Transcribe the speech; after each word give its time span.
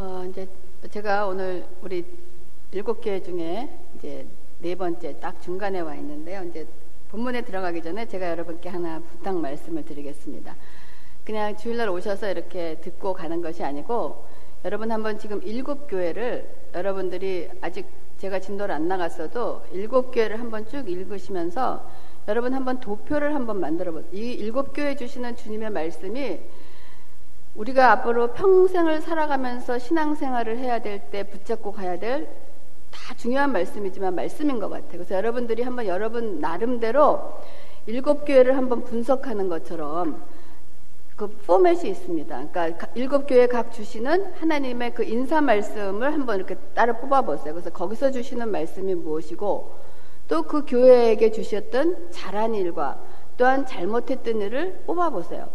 어, 0.00 0.24
이제 0.30 0.46
제가 0.90 1.26
오늘 1.26 1.66
우리 1.82 2.04
일곱 2.70 3.00
개 3.00 3.20
중에 3.20 3.68
이제 3.96 4.24
네 4.60 4.76
번째 4.76 5.18
딱 5.18 5.42
중간에 5.42 5.80
와 5.80 5.96
있는데요. 5.96 6.44
이제 6.44 6.68
본문에 7.08 7.42
들어가기 7.42 7.82
전에 7.82 8.06
제가 8.06 8.30
여러분께 8.30 8.68
하나 8.68 9.00
부탁 9.00 9.36
말씀을 9.36 9.84
드리겠습니다. 9.84 10.54
그냥 11.24 11.56
주일날 11.56 11.88
오셔서 11.88 12.30
이렇게 12.30 12.76
듣고 12.80 13.12
가는 13.12 13.42
것이 13.42 13.64
아니고 13.64 14.24
여러분 14.64 14.92
한번 14.92 15.18
지금 15.18 15.42
일곱 15.42 15.88
교회를 15.88 16.48
여러분들이 16.74 17.48
아직 17.60 17.84
제가 18.18 18.38
진도를 18.38 18.72
안 18.72 18.86
나갔어도 18.86 19.64
일곱 19.72 20.12
교회를 20.12 20.38
한번 20.38 20.64
쭉 20.68 20.88
읽으시면서 20.88 21.90
여러분 22.28 22.54
한번 22.54 22.78
도표를 22.78 23.34
한번 23.34 23.58
만들어 23.58 23.90
보세요. 23.90 24.08
이 24.12 24.30
일곱 24.34 24.72
교회 24.72 24.94
주시는 24.94 25.34
주님의 25.34 25.70
말씀이 25.70 26.38
우리가 27.54 27.92
앞으로 27.92 28.32
평생을 28.34 29.00
살아가면서 29.00 29.78
신앙생활을 29.78 30.58
해야 30.58 30.80
될 30.80 31.00
때 31.10 31.24
붙잡고 31.24 31.72
가야 31.72 31.98
될 31.98 32.28
다 32.90 33.14
중요한 33.14 33.52
말씀이지만 33.52 34.14
말씀인 34.14 34.58
것 34.58 34.68
같아요. 34.68 34.92
그래서 34.92 35.14
여러분들이 35.14 35.62
한번 35.62 35.86
여러분 35.86 36.40
나름대로 36.40 37.32
일곱 37.86 38.24
교회를 38.24 38.56
한번 38.56 38.84
분석하는 38.84 39.48
것처럼 39.48 40.22
그 41.16 41.28
포맷이 41.46 41.88
있습니다. 41.90 42.48
그러니까 42.52 42.86
일곱 42.94 43.26
교회 43.26 43.46
각 43.46 43.72
주시는 43.72 44.34
하나님의 44.34 44.94
그 44.94 45.02
인사 45.04 45.40
말씀을 45.40 46.12
한번 46.12 46.36
이렇게 46.36 46.54
따로 46.74 46.94
뽑아보세요. 46.94 47.54
그래서 47.54 47.70
거기서 47.70 48.10
주시는 48.10 48.50
말씀이 48.50 48.94
무엇이고 48.94 49.74
또 50.28 50.42
그 50.42 50.64
교회에게 50.66 51.32
주셨던 51.32 52.08
잘한 52.10 52.54
일과 52.54 52.98
또한 53.36 53.66
잘못했던 53.66 54.40
일을 54.40 54.82
뽑아보세요. 54.86 55.48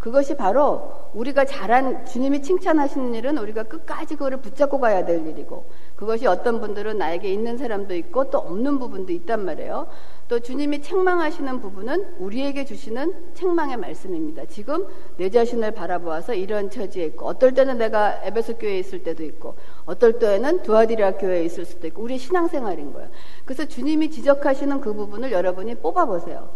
그것이 0.00 0.34
바로 0.34 0.92
우리가 1.12 1.44
잘한 1.44 2.06
주님이 2.06 2.40
칭찬하시는 2.40 3.14
일은 3.14 3.36
우리가 3.36 3.64
끝까지 3.64 4.14
그거를 4.16 4.38
붙잡고 4.38 4.80
가야 4.80 5.04
될 5.04 5.26
일이고 5.26 5.66
그것이 5.94 6.26
어떤 6.26 6.58
분들은 6.58 6.96
나에게 6.96 7.30
있는 7.30 7.58
사람도 7.58 7.94
있고 7.94 8.30
또 8.30 8.38
없는 8.38 8.78
부분도 8.78 9.12
있단 9.12 9.44
말이에요. 9.44 9.88
또 10.28 10.40
주님이 10.40 10.80
책망하시는 10.80 11.60
부분은 11.60 12.14
우리에게 12.18 12.64
주시는 12.64 13.34
책망의 13.34 13.76
말씀입니다. 13.76 14.46
지금 14.46 14.86
내 15.18 15.28
자신을 15.28 15.72
바라보아서 15.72 16.32
이런 16.32 16.70
처지에 16.70 17.04
있고 17.06 17.26
어떨 17.26 17.52
때는 17.52 17.76
내가 17.76 18.24
에베소 18.24 18.56
교회에 18.56 18.78
있을 18.78 19.02
때도 19.02 19.22
있고 19.24 19.56
어떨 19.84 20.18
때는 20.18 20.62
두아디라 20.62 21.18
교회에 21.18 21.44
있을 21.44 21.66
수도 21.66 21.86
있고 21.88 22.02
우리 22.02 22.16
신앙생활인 22.16 22.94
거예요. 22.94 23.10
그래서 23.44 23.66
주님이 23.66 24.10
지적하시는 24.10 24.80
그 24.80 24.94
부분을 24.94 25.30
여러분이 25.30 25.74
뽑아보세요. 25.74 26.48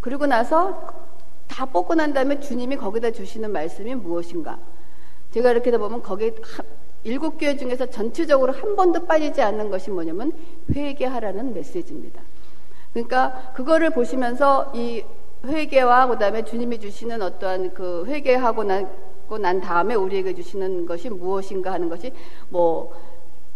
그리고 0.00 0.26
나서 0.26 1.11
다 1.52 1.66
뽑고 1.66 1.94
난 1.94 2.14
다음에 2.14 2.40
주님이 2.40 2.76
거기다 2.76 3.10
주시는 3.10 3.52
말씀이 3.52 3.94
무엇인가? 3.94 4.58
제가 5.32 5.50
이렇게 5.50 5.70
다 5.70 5.76
보면 5.76 6.02
거기에 6.02 6.34
일곱 7.04 7.36
교회 7.36 7.58
중에서 7.58 7.86
전체적으로 7.86 8.52
한 8.52 8.74
번도 8.74 9.04
빠지지 9.04 9.42
않는 9.42 9.70
것이 9.70 9.90
뭐냐면 9.90 10.32
회개하라는 10.74 11.52
메시지입니다. 11.52 12.22
그러니까 12.94 13.52
그거를 13.54 13.90
보시면서 13.90 14.72
이 14.74 15.04
회개와 15.44 16.06
그다음에 16.06 16.42
주님이 16.42 16.80
주시는 16.80 17.20
어떠한 17.20 17.74
그 17.74 18.04
회개하고 18.06 18.64
난, 18.64 18.88
난 19.40 19.60
다음에 19.60 19.94
우리에게 19.94 20.34
주시는 20.34 20.86
것이 20.86 21.10
무엇인가 21.10 21.72
하는 21.72 21.90
것이 21.90 22.12
뭐 22.48 22.94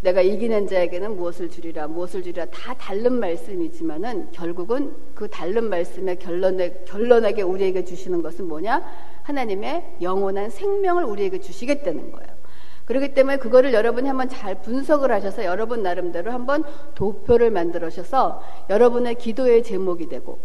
내가 0.01 0.21
이기는 0.21 0.67
자에게는 0.67 1.15
무엇을 1.15 1.49
주리라, 1.49 1.87
무엇을 1.87 2.21
주리라 2.21 2.45
다 2.45 2.73
다른 2.75 3.13
말씀이지만은 3.13 4.31
결국은 4.31 4.93
그 5.15 5.27
다른 5.27 5.69
말씀의 5.69 6.19
결론에, 6.19 6.83
결론에게 6.85 7.41
우리에게 7.41 7.83
주시는 7.83 8.21
것은 8.21 8.47
뭐냐? 8.47 8.83
하나님의 9.23 9.97
영원한 10.01 10.49
생명을 10.49 11.03
우리에게 11.03 11.39
주시겠다는 11.39 12.11
거예요. 12.11 12.37
그렇기 12.85 13.13
때문에 13.13 13.37
그거를 13.37 13.73
여러분이 13.73 14.07
한번 14.07 14.29
잘 14.29 14.61
분석을 14.61 15.11
하셔서 15.11 15.43
여러분 15.43 15.83
나름대로 15.83 16.31
한번 16.31 16.63
도표를 16.95 17.51
만들어셔서 17.51 18.41
여러분의 18.69 19.15
기도의 19.15 19.63
제목이 19.63 20.07
되고 20.07 20.39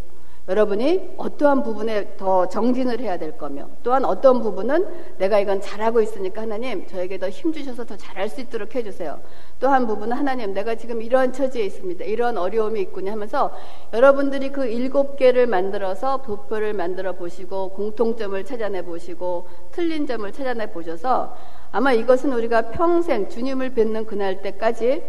여러분이 0.48 1.14
어떠한 1.18 1.62
부분에 1.62 2.16
더 2.16 2.48
정진을 2.48 2.98
해야 2.98 3.16
될 3.16 3.38
거며 3.38 3.68
또한 3.84 4.04
어떤 4.04 4.42
부분은 4.42 4.86
내가 5.18 5.38
이건 5.38 5.60
잘하고 5.60 6.00
있으니까 6.00 6.42
하나님 6.42 6.86
저에게 6.88 7.18
더 7.18 7.30
힘 7.30 7.52
주셔서 7.52 7.84
더 7.84 7.96
잘할 7.96 8.28
수 8.28 8.40
있도록 8.40 8.74
해주세요. 8.74 9.20
또한 9.60 9.86
부분은 9.86 10.16
하나님 10.16 10.52
내가 10.52 10.74
지금 10.74 11.00
이런 11.00 11.32
처지에 11.32 11.64
있습니다. 11.64 12.04
이런 12.04 12.36
어려움이 12.36 12.80
있군요 12.80 13.12
하면서 13.12 13.52
여러분들이 13.92 14.50
그 14.50 14.66
일곱 14.66 15.16
개를 15.16 15.46
만들어서 15.46 16.22
도표를 16.22 16.72
만들어 16.74 17.12
보시고 17.12 17.70
공통점을 17.70 18.44
찾아내 18.44 18.82
보시고 18.82 19.46
틀린 19.70 20.08
점을 20.08 20.30
찾아내 20.32 20.66
보셔서 20.72 21.36
아마 21.70 21.92
이것은 21.92 22.32
우리가 22.32 22.70
평생 22.72 23.28
주님을 23.28 23.74
뵙는 23.74 24.06
그날 24.06 24.42
때까지 24.42 25.02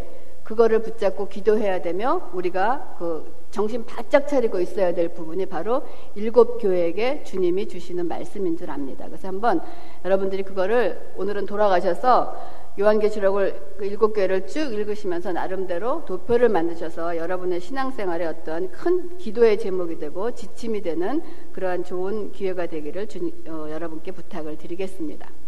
그거를 0.44 0.80
붙잡고 0.82 1.28
기도해야 1.28 1.82
되며 1.82 2.30
우리가 2.32 2.96
그 2.98 3.33
정신 3.54 3.86
바짝 3.86 4.26
차리고 4.26 4.58
있어야 4.58 4.92
될 4.92 5.10
부분이 5.10 5.46
바로 5.46 5.82
일곱 6.16 6.58
교회에게 6.58 7.22
주님이 7.22 7.68
주시는 7.68 8.08
말씀인 8.08 8.56
줄 8.56 8.68
압니다. 8.68 9.06
그래서 9.06 9.28
한번 9.28 9.60
여러분들이 10.04 10.42
그거를 10.42 11.12
오늘은 11.16 11.46
돌아가셔서 11.46 12.36
요한계시록을 12.80 13.76
그 13.78 13.84
일곱 13.84 14.12
교회를 14.12 14.48
쭉 14.48 14.72
읽으시면서 14.72 15.32
나름대로 15.32 16.04
도표를 16.04 16.48
만드셔서 16.48 17.16
여러분의 17.16 17.60
신앙생활에 17.60 18.26
어떤 18.26 18.72
큰 18.72 19.16
기도의 19.18 19.60
제목이 19.60 20.00
되고 20.00 20.32
지침이 20.32 20.82
되는 20.82 21.22
그러한 21.52 21.84
좋은 21.84 22.32
기회가 22.32 22.66
되기를 22.66 23.06
주, 23.06 23.30
어, 23.46 23.68
여러분께 23.70 24.10
부탁을 24.10 24.58
드리겠습니다. 24.58 25.43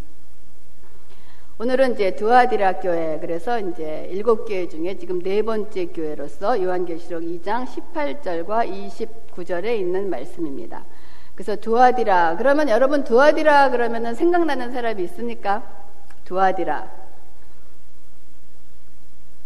오늘은 1.59 1.95
이제 1.95 2.11
두아디라 2.11 2.81
교회 2.81 3.19
그래서 3.19 3.59
이제 3.59 4.07
일곱 4.11 4.45
교회 4.45 4.69
중에 4.69 4.99
지금 4.99 5.23
네 5.23 5.41
번째 5.41 5.87
교회로서 5.87 6.63
요한계시록 6.63 7.23
2장 7.23 7.65
18절과 7.65 8.69
29절에 8.69 9.79
있는 9.79 10.11
말씀입니다. 10.11 10.85
그래서 11.35 11.57
두아디라 11.57 12.37
그러면 12.37 12.69
여러분 12.69 13.05
두아디라 13.05 13.71
그러면은 13.71 14.15
생각나는 14.15 14.71
사람이 14.71 15.03
있습니까? 15.05 15.63
두아디라 16.27 16.91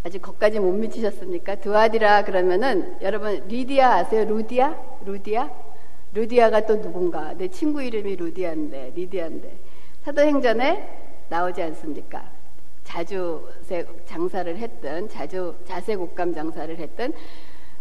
아직 0.03 0.21
거기까지 0.21 0.59
못 0.59 0.73
미치셨습니까? 0.73 1.57
두아디라 1.57 2.25
그러면은 2.25 2.97
여러분 3.03 3.47
리디아 3.47 3.99
아세요? 3.99 4.25
루디아? 4.25 4.75
루디아? 5.05 5.49
루디아가 6.13 6.67
또 6.67 6.83
누군가? 6.83 7.35
내 7.35 7.47
친구 7.47 7.81
이름이 7.81 8.17
루디아인데 8.17 8.95
리디아인데 8.97 9.59
사도행전에 10.03 11.10
나오지 11.31 11.63
않습니까? 11.63 12.29
자주 12.85 13.49
장사를 14.05 14.57
했던 14.57 15.09
자주 15.09 15.55
자색 15.65 16.01
옷감 16.01 16.35
장사를 16.35 16.77
했던 16.77 17.13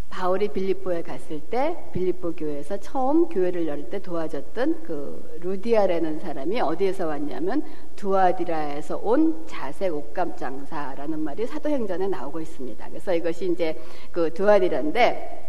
바울이 0.10 0.48
빌립보에 0.50 1.02
갔을 1.04 1.40
때 1.40 1.78
빌립보 1.94 2.34
교회에서 2.34 2.78
처음 2.80 3.28
교회를 3.30 3.68
열 3.68 3.90
때 3.90 4.00
도와줬던 4.00 4.84
그 4.84 5.40
루디아라는 5.42 6.20
사람이 6.20 6.60
어디에서 6.62 7.08
왔냐면 7.08 7.64
두아디라에서 7.96 8.98
온 8.98 9.46
자색 9.48 9.94
옷감 9.96 10.36
장사라는 10.36 11.20
말이 11.20 11.46
사도행전에 11.46 12.08
나오고 12.08 12.42
있습니다. 12.42 12.88
그래서 12.90 13.14
이것이 13.14 13.52
이제 13.52 13.80
그 14.12 14.32
두아디라인데 14.34 15.49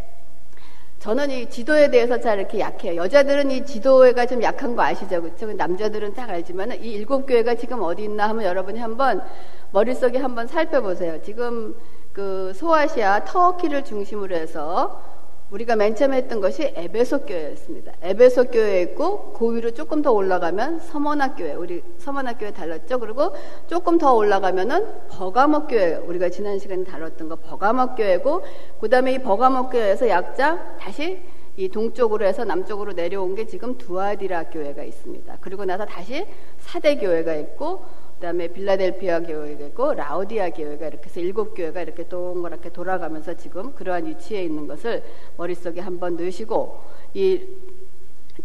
저는 1.01 1.31
이 1.31 1.49
지도에 1.49 1.91
대해서 1.91 2.21
잘 2.21 2.39
이렇게 2.39 2.61
약해요. 2.61 2.97
여자들은 2.97 3.51
이 3.51 3.65
지도회가 3.65 4.27
좀 4.27 4.43
약한 4.43 4.77
거 4.77 4.83
아시죠? 4.83 5.23
그렇죠? 5.23 5.51
남자들은 5.51 6.13
딱 6.13 6.29
알지만 6.29 6.73
이 6.75 6.93
일곱 6.93 7.25
교회가 7.25 7.55
지금 7.55 7.83
어디 7.83 8.05
있나 8.05 8.29
하면 8.29 8.45
여러분이 8.45 8.79
한번 8.79 9.23
머릿속에 9.73 10.19
한번 10.19 10.47
살펴보세요. 10.47 11.23
지금 11.23 11.75
그 12.13 12.53
소아시아 12.55 13.25
터키를 13.25 13.83
중심으로 13.83 14.37
해서 14.37 15.03
우리가 15.51 15.75
맨 15.75 15.97
처음에 15.97 16.19
했던 16.19 16.41
것이 16.41 16.73
에베소 16.77 17.27
교회였습니다. 17.27 17.93
에베소 18.03 18.45
교회에 18.47 18.83
있고 18.83 19.33
그 19.33 19.55
위로 19.55 19.73
조금 19.73 20.01
더 20.01 20.13
올라가면 20.13 20.79
서머나 20.79 21.35
교회, 21.35 21.55
우리 21.55 21.83
서머나 21.99 22.39
교회 22.39 22.53
달랐죠. 22.53 23.01
그리고 23.01 23.35
조금 23.67 23.99
더 23.99 24.15
올라가면은 24.15 24.87
버가목 25.09 25.67
교회, 25.69 25.97
우리가 25.97 26.29
지난 26.29 26.59
시간에 26.59 26.85
다뤘던 26.85 27.29
거 27.29 27.37
버가목 27.37 27.97
교회고 27.97 28.43
그다음에 28.81 29.15
이 29.15 29.19
버가목 29.19 29.71
교회에서 29.71 30.09
약자 30.09 30.77
다시 30.79 31.21
이 31.57 31.69
동쪽으로 31.69 32.25
해서 32.25 32.45
남쪽으로 32.45 32.93
내려온 32.93 33.35
게 33.35 33.47
지금 33.47 33.77
두아디라 33.77 34.45
교회가 34.45 34.85
있습니다. 34.85 35.39
그리고 35.41 35.65
나서 35.65 35.85
다시 35.85 36.27
사대 36.59 36.97
교회가 36.97 37.35
있고 37.35 37.85
그다음에 38.21 38.49
빌라델피아 38.49 39.21
교회가 39.21 39.65
있고 39.69 39.95
라우디아 39.95 40.51
교회가 40.51 40.89
이렇게 40.89 41.07
해서 41.07 41.21
일곱 41.21 41.55
교회가 41.55 41.81
이렇게 41.81 42.07
동그랗게 42.07 42.69
돌아가면서 42.71 43.35
지금 43.35 43.75
그러한 43.75 44.07
위치에 44.07 44.45
있는 44.45 44.67
것을 44.67 45.03
머릿속에 45.39 45.81
한번 45.81 46.17
넣으시고 46.17 46.81
이 47.15 47.47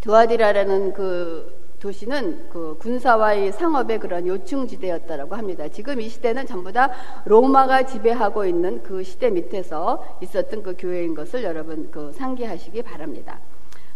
두아디라라는 0.00 0.94
그 0.94 1.66
도시는 1.78 2.48
그 2.48 2.76
군사와의 2.80 3.52
상업의 3.52 4.00
그런 4.00 4.26
요충지대였다라고 4.26 5.36
합니다. 5.36 5.68
지금 5.68 6.00
이 6.00 6.08
시대는 6.08 6.46
전부 6.46 6.72
다 6.72 6.90
로마가 7.26 7.84
지배하고 7.84 8.46
있는 8.46 8.82
그 8.82 9.02
시대 9.04 9.28
밑에서 9.28 10.18
있었던 10.22 10.62
그 10.62 10.74
교회인 10.78 11.14
것을 11.14 11.44
여러분 11.44 11.90
그 11.90 12.12
상기하시기 12.12 12.80
바랍니다. 12.82 13.38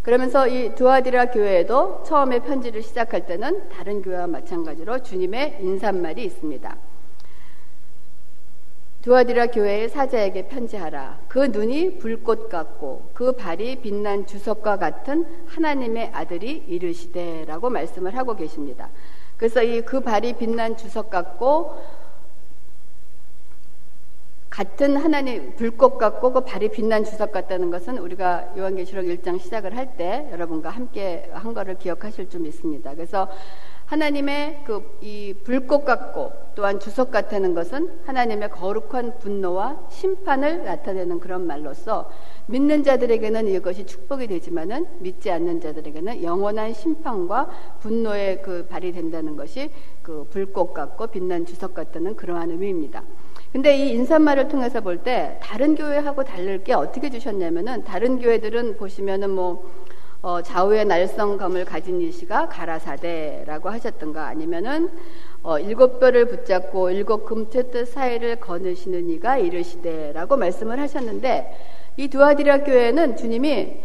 그러면서 0.03 0.49
이 0.49 0.75
두아디라 0.75 1.27
교회에도 1.27 2.03
처음에 2.05 2.41
편지를 2.41 2.83
시작할 2.83 3.27
때는 3.27 3.69
다른 3.69 4.01
교회와 4.03 4.27
마찬가지로 4.27 5.03
주님의 5.03 5.59
인사말이 5.61 6.25
있습니다. 6.25 6.77
두아디라 9.03 9.47
교회의 9.47 9.89
사자에게 9.89 10.49
편지하라. 10.49 11.21
그 11.29 11.39
눈이 11.39 11.99
불꽃 11.99 12.49
같고 12.51 13.11
그 13.15 13.33
발이 13.33 13.77
빛난 13.81 14.27
주석과 14.27 14.77
같은 14.77 15.27
하나님의 15.47 16.11
아들이 16.13 16.65
이르시되라고 16.67 17.71
말씀을 17.71 18.17
하고 18.17 18.37
계십니다. 18.37 18.91
그래서 19.39 19.63
이 19.63 19.81
그 19.83 20.01
발이 20.01 20.35
빛난 20.35 20.77
주석 20.77 21.09
같고 21.09 21.75
같은 24.51 24.97
하나님 24.97 25.55
불꽃 25.55 25.97
같고 25.97 26.33
그 26.33 26.41
발이 26.41 26.71
빛난 26.71 27.05
주석 27.05 27.31
같다는 27.33 27.71
것은 27.71 27.99
우리가 27.99 28.53
요한계시록 28.59 29.05
1장 29.07 29.39
시작을 29.39 29.77
할 29.77 29.97
때 29.97 30.29
여러분과 30.33 30.71
함께 30.71 31.31
한 31.33 31.55
거를 31.55 31.79
기억하실 31.79 32.29
줄 32.29 32.41
믿습니다. 32.41 32.95
그래서 32.95 33.29
하나님의 33.87 34.65
그 34.65 34.83
이 35.03 35.35
불꽃 35.45 35.85
같고 35.85 36.33
또한 36.55 36.79
주석 36.79 37.11
같다는 37.11 37.55
것은 37.55 38.01
하나님의 38.05 38.51
거룩한 38.51 39.19
분노와 39.19 39.87
심판을 39.89 40.65
나타내는 40.65 41.21
그런 41.21 41.47
말로서 41.47 42.11
믿는 42.47 42.85
자들에게는 42.85 43.49
이것이 43.49 43.87
축복이 43.87 44.27
되지만은 44.27 44.87
믿지 44.99 45.31
않는 45.31 45.61
자들에게는 45.61 46.23
영원한 46.23 46.75
심판과 46.75 47.79
분노의 47.81 48.43
그 48.43 48.67
발이 48.67 48.93
된다는 48.93 49.37
것이 49.37 49.71
그 50.03 50.27
불꽃 50.31 50.75
같고 50.75 51.07
빛난 51.07 51.47
주석 51.47 51.75
같다는 51.75 52.15
그러한 52.15 52.51
의미입니다. 52.51 53.03
근데 53.53 53.77
이 53.77 53.91
인사말을 53.91 54.49
통해서 54.49 54.81
볼 54.81 54.99
때 55.03 55.39
다른 55.43 55.75
교회하고 55.75 56.25
다를 56.25 56.63
게 56.63 56.73
어떻게 56.73 57.11
주셨냐면은 57.11 57.85
다른 57.85 58.21
교회들은 58.21 58.77
보시면은 58.77 59.31
뭐 59.31 59.69
어, 60.23 60.43
좌우의 60.43 60.85
날성검을 60.85 61.65
가진 61.65 62.01
이시가 62.01 62.49
가라사대라고 62.49 63.71
하셨던가 63.71 64.27
아니면은 64.27 64.91
어, 65.43 65.59
일곱 65.59 65.99
뼈를 65.99 66.29
붙잡고 66.29 66.91
일곱 66.91 67.25
금틀 67.25 67.71
뜻 67.71 67.87
사이를 67.87 68.37
거느시는 68.37 69.09
이가 69.09 69.39
이르시되라고 69.39 70.37
말씀을 70.37 70.79
하셨는데 70.79 71.57
이 71.97 72.09
두아디라 72.09 72.65
교회는 72.65 73.17
주님이 73.17 73.79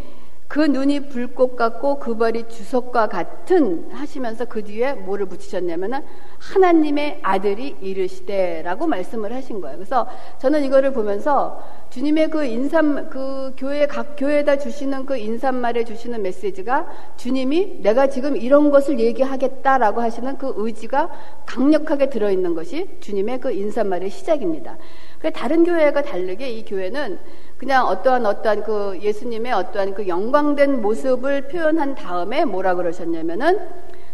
그 0.47 0.59
눈이 0.59 1.09
불꽃 1.09 1.55
같고 1.55 1.97
그 1.97 2.15
발이 2.17 2.47
주석과 2.47 3.07
같은 3.07 3.89
하시면서 3.91 4.45
그 4.45 4.63
뒤에 4.63 4.93
뭐를 4.93 5.25
붙이셨냐면은 5.25 6.01
하나님의 6.37 7.19
아들이 7.23 7.75
이르시되라고 7.81 8.85
말씀을 8.85 9.33
하신 9.33 9.59
거예요. 9.59 9.77
그래서 9.77 10.07
저는 10.37 10.63
이거를 10.63 10.93
보면서 10.93 11.61
주님의 11.89 12.29
그 12.29 12.45
인삼 12.45 13.09
그 13.09 13.53
교회 13.57 13.87
각 13.87 14.15
교회에다 14.17 14.57
주시는 14.57 15.05
그 15.05 15.17
인삼말에 15.17 15.83
주시는 15.83 16.21
메시지가 16.21 16.87
주님이 17.17 17.79
내가 17.81 18.07
지금 18.07 18.37
이런 18.37 18.69
것을 18.69 18.99
얘기하겠다라고 18.99 20.01
하시는 20.01 20.37
그 20.37 20.53
의지가 20.57 21.09
강력하게 21.45 22.09
들어 22.09 22.29
있는 22.29 22.53
것이 22.53 22.87
주님의 22.99 23.39
그 23.39 23.51
인삼말의 23.51 24.11
시작입니다. 24.11 24.77
그 25.19 25.31
다른 25.31 25.63
교회가 25.63 26.03
다르게 26.03 26.51
이 26.51 26.63
교회는 26.65 27.17
그냥 27.57 27.87
어떠한 27.87 28.25
어떠한 28.25 28.63
그 28.63 28.99
예수님의 29.01 29.53
어떠한 29.53 29.93
그 29.93 30.07
영광된 30.07 30.81
모습을 30.81 31.47
표현한 31.47 31.95
다음에 31.95 32.43
뭐라 32.45 32.75
그러셨냐면은 32.75 33.59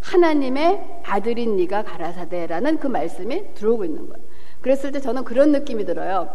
하나님의 0.02 1.02
아들인 1.04 1.58
네가 1.58 1.84
가라사대라는 1.84 2.78
그 2.80 2.88
말씀이 2.88 3.54
들어오고 3.56 3.86
있는 3.86 4.08
거예요. 4.08 4.24
그랬을 4.62 4.92
때 4.92 5.00
저는 5.00 5.24
그런 5.24 5.52
느낌이 5.52 5.86
들어요. 5.86 6.30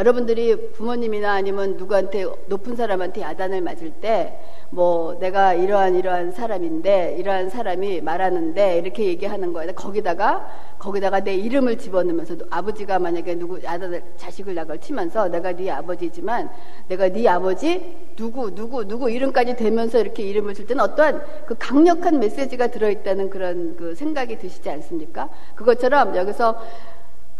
여러분들이 0.00 0.72
부모님이나 0.72 1.30
아니면 1.34 1.76
누구한테 1.76 2.24
높은 2.46 2.74
사람한테 2.74 3.20
야단을 3.20 3.60
맞을 3.60 3.90
때 3.92 4.60
뭐 4.72 5.18
내가 5.18 5.52
이러한 5.52 5.96
이러한 5.96 6.30
사람인데 6.30 7.16
이러한 7.18 7.50
사람이 7.50 8.02
말하는데 8.02 8.78
이렇게 8.78 9.04
얘기하는 9.06 9.52
거예요. 9.52 9.72
거기다가 9.74 10.48
거기다가 10.78 11.20
내 11.20 11.34
이름을 11.34 11.76
집어넣으면서 11.76 12.36
아버지가 12.50 13.00
만약에 13.00 13.34
누구 13.34 13.58
아들 13.66 14.00
자식을 14.16 14.54
나걸 14.54 14.78
치면서 14.78 15.28
내가 15.28 15.52
네 15.52 15.70
아버지지만 15.70 16.50
내가 16.86 17.08
네 17.08 17.26
아버지 17.28 17.96
누구 18.14 18.54
누구 18.54 18.86
누구 18.86 19.10
이름까지 19.10 19.56
대면서 19.56 19.98
이렇게 19.98 20.22
이름을 20.22 20.54
줄 20.54 20.68
때는 20.68 20.84
어떠한 20.84 21.22
그 21.46 21.56
강력한 21.58 22.20
메시지가 22.20 22.68
들어있다는 22.68 23.28
그런 23.28 23.76
그 23.76 23.96
생각이 23.96 24.38
드시지 24.38 24.70
않습니까? 24.70 25.28
그것처럼 25.56 26.14
여기서 26.14 26.56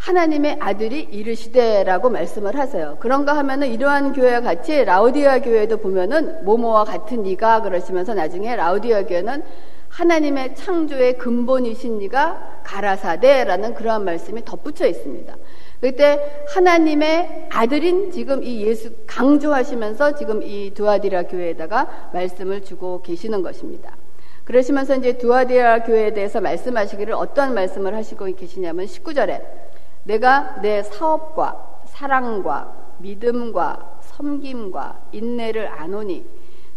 하나님의 0.00 0.56
아들이 0.61 1.02
이르시되라고 1.02 2.08
말씀을 2.08 2.56
하세요. 2.56 2.97
그런가 3.00 3.37
하면은 3.37 3.69
이러한 3.69 4.14
교회와 4.14 4.41
같이 4.41 4.82
라우디아 4.82 5.41
교회도 5.41 5.76
보면은 5.76 6.43
모모와 6.44 6.85
같은 6.85 7.23
니가 7.23 7.61
그러시면서 7.61 8.14
나중에 8.14 8.56
라우디아 8.56 9.05
교회는 9.05 9.43
하나님의 9.91 10.55
창조의 10.55 11.19
근본이신 11.19 11.99
니가 11.99 12.61
가라사대라는 12.64 13.75
그러한 13.75 14.05
말씀이 14.06 14.43
덧붙여 14.43 14.87
있습니다. 14.87 15.37
그때 15.82 16.44
하나님의 16.55 17.49
아들인 17.50 18.11
지금 18.11 18.43
이 18.43 18.62
예수 18.62 18.93
강조하시면서 19.06 20.14
지금 20.14 20.43
이 20.43 20.73
두아디라 20.73 21.25
교회에다가 21.25 22.11
말씀을 22.14 22.64
주고 22.64 23.02
계시는 23.02 23.43
것입니다. 23.43 23.97
그러시면서 24.44 24.97
이제 24.97 25.19
두아디라 25.19 25.82
교회에 25.82 26.14
대해서 26.14 26.41
말씀하시기를 26.41 27.12
어떠한 27.12 27.52
말씀을 27.52 27.94
하시고 27.94 28.25
계시냐면 28.35 28.87
19절에 28.87 29.69
내가 30.05 30.61
내 30.61 30.82
사업과 30.82 31.82
사랑과 31.85 32.73
믿음과 32.99 33.99
섬김과 34.00 35.00
인내를 35.12 35.69
아노니 35.69 36.26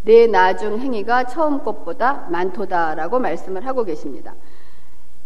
내 0.04 0.28
나중 0.28 0.80
행위가 0.80 1.26
처음 1.26 1.64
것보다 1.64 2.28
많도다라고 2.30 3.20
말씀을 3.20 3.66
하고 3.66 3.84
계십니다. 3.84 4.36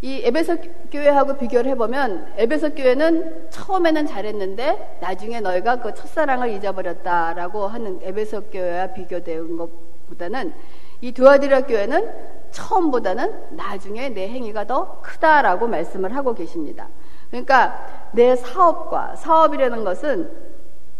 이 0.01 0.21
에베소 0.23 0.57
교회하고 0.91 1.37
비교를 1.37 1.71
해보면 1.71 2.33
에베소 2.37 2.75
교회는 2.75 3.49
처음에는 3.49 4.05
잘했는데 4.05 4.99
나중에 5.01 5.41
너희가 5.41 5.77
그 5.77 5.95
첫사랑을 5.95 6.49
잊어버렸다라고 6.49 7.67
하는 7.67 7.99
에베소 8.03 8.43
교회와 8.51 8.93
비교된 8.93 9.57
것보다는 9.57 10.53
이 11.01 11.11
두아디라 11.11 11.61
교회는 11.61 12.11
처음보다는 12.51 13.55
나중에 13.55 14.09
내 14.09 14.29
행위가 14.29 14.67
더 14.67 15.01
크다라고 15.01 15.67
말씀을 15.67 16.15
하고 16.15 16.35
계십니다. 16.35 16.87
그러니까 17.29 18.09
내 18.11 18.35
사업과 18.35 19.15
사업이라는 19.15 19.83
것은 19.83 20.47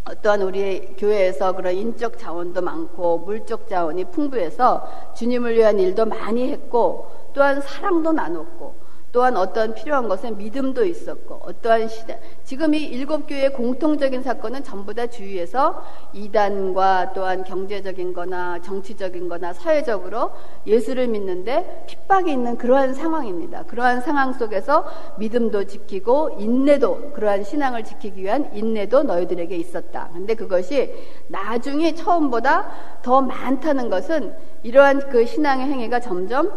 어떠한 0.06 0.42
우리 0.42 0.96
교회에서 0.98 1.54
그런 1.54 1.74
인적 1.76 2.18
자원도 2.18 2.62
많고 2.62 3.20
물적 3.20 3.68
자원이 3.68 4.06
풍부해서 4.06 5.14
주님을 5.16 5.56
위한 5.56 5.80
일도 5.80 6.06
많이 6.06 6.50
했고 6.50 7.12
또한 7.34 7.60
사랑도 7.62 8.14
나눴고 8.14 8.74
또한 9.12 9.38
어떠한 9.38 9.74
필요한 9.74 10.08
것은 10.08 10.38
믿음도 10.38 10.86
있었고 10.86 11.42
어떠한 11.46 11.88
시대 11.88 12.20
지금 12.44 12.74
이 12.74 12.84
일곱 12.84 13.28
교회의 13.28 13.54
공통적인 13.54 14.22
사건은 14.22 14.64
전부 14.64 14.94
다 14.94 15.08
주위에서 15.08 15.84
이단과 16.14 17.14
또한 17.14 17.44
경제적인 17.44 18.14
거나 18.14 18.62
정치적인 18.62 19.30
거나 19.30 19.54
사회적으로 19.54 20.32
예수를 20.66 21.08
믿는데 21.08 21.86
핍박이 21.88 22.32
있는 22.32 22.58
그러한 22.58 22.94
상황입니다. 22.94 23.64
그러한 23.64 24.02
상황 24.02 24.34
속에서 24.34 24.86
믿음도 25.18 25.66
지키고 25.66 26.38
인내도 26.40 27.12
그러한 27.14 27.44
신앙을 27.44 27.84
지키기 27.84 28.24
위한 28.24 28.50
인내도 28.54 29.04
너희들에게 29.04 29.56
있었다. 29.56 30.10
근데 30.14 30.36
그것이 30.36 30.94
나중에 31.28 31.96
처음보다 31.96 33.00
더 33.02 33.22
많다는 33.22 33.90
것은 33.90 34.36
이러한 34.64 35.10
그 35.10 35.26
신앙의 35.26 35.68
행위가 35.68 36.00
점점 36.00 36.52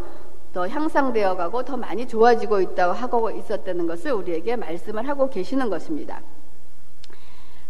더 0.52 0.66
향상되어 0.66 1.36
가고 1.36 1.64
더 1.64 1.76
많이 1.76 2.06
좋아지고 2.06 2.60
있다고 2.60 2.92
하고 2.92 3.30
있었다는 3.30 3.86
것을 3.86 4.12
우리에게 4.12 4.56
말씀을 4.56 5.08
하고 5.08 5.28
계시는 5.30 5.70
것입니다. 5.70 6.20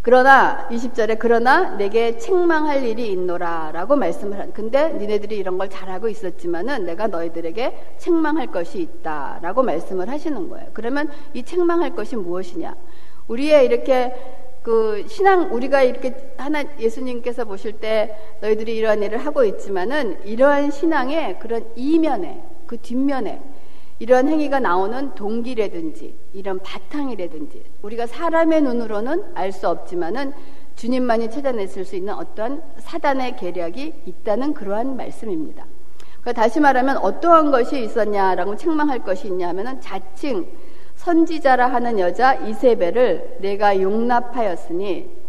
그러나 0.02 0.66
20절에 0.70 1.18
그러나 1.18 1.76
내게 1.76 2.16
책망할 2.16 2.84
일이 2.84 3.12
있노라 3.12 3.72
라고 3.74 3.96
말씀을 3.96 4.38
한 4.38 4.52
근데 4.54 4.94
니네들이 4.94 5.36
이런 5.36 5.58
걸 5.58 5.68
잘하고 5.68 6.08
있었지만은 6.08 6.86
내가 6.86 7.06
너희들에게 7.08 7.96
책망할 7.98 8.46
것이 8.46 8.80
있다 8.80 9.40
라고 9.42 9.62
말씀을 9.62 10.08
하시는 10.08 10.48
거예요. 10.48 10.68
그러면 10.72 11.10
이 11.34 11.42
책망할 11.42 11.94
것이 11.94 12.16
무엇이냐? 12.16 12.74
우리의 13.28 13.66
이렇게 13.66 14.14
그 14.62 15.04
신앙 15.06 15.52
우리가 15.52 15.82
이렇게 15.82 16.14
하나 16.38 16.64
예수님께서 16.78 17.44
보실 17.44 17.72
때 17.72 18.16
너희들이 18.40 18.76
이러한 18.76 19.02
일을 19.02 19.18
하고 19.18 19.44
있지만은 19.44 20.18
이러한 20.24 20.70
신앙의 20.70 21.38
그런 21.40 21.64
이면에 21.76 22.42
그 22.70 22.78
뒷면에 22.78 23.42
이러한 23.98 24.28
행위가 24.28 24.60
나오는 24.60 25.12
동기라든지 25.16 26.16
이런 26.32 26.60
바탕이라든지 26.60 27.64
우리가 27.82 28.06
사람의 28.06 28.62
눈으로는 28.62 29.24
알 29.34 29.50
수 29.50 29.68
없지만은 29.68 30.32
주님만이 30.76 31.32
찾아냈을 31.32 31.84
수 31.84 31.96
있는 31.96 32.14
어떠한 32.14 32.62
사단의 32.78 33.36
계략이 33.38 34.02
있다는 34.06 34.54
그러한 34.54 34.96
말씀입니다. 34.96 35.66
그러니까 36.20 36.40
다시 36.40 36.60
말하면 36.60 36.98
어떠한 36.98 37.50
것이 37.50 37.82
있었냐라고 37.82 38.54
책망할 38.54 39.00
것이 39.00 39.26
있냐면은 39.26 39.80
자칭 39.80 40.46
선지자라 40.94 41.72
하는 41.72 41.98
여자 41.98 42.34
이세벨을 42.34 43.38
내가 43.40 43.80
용납하였으니 43.80 45.19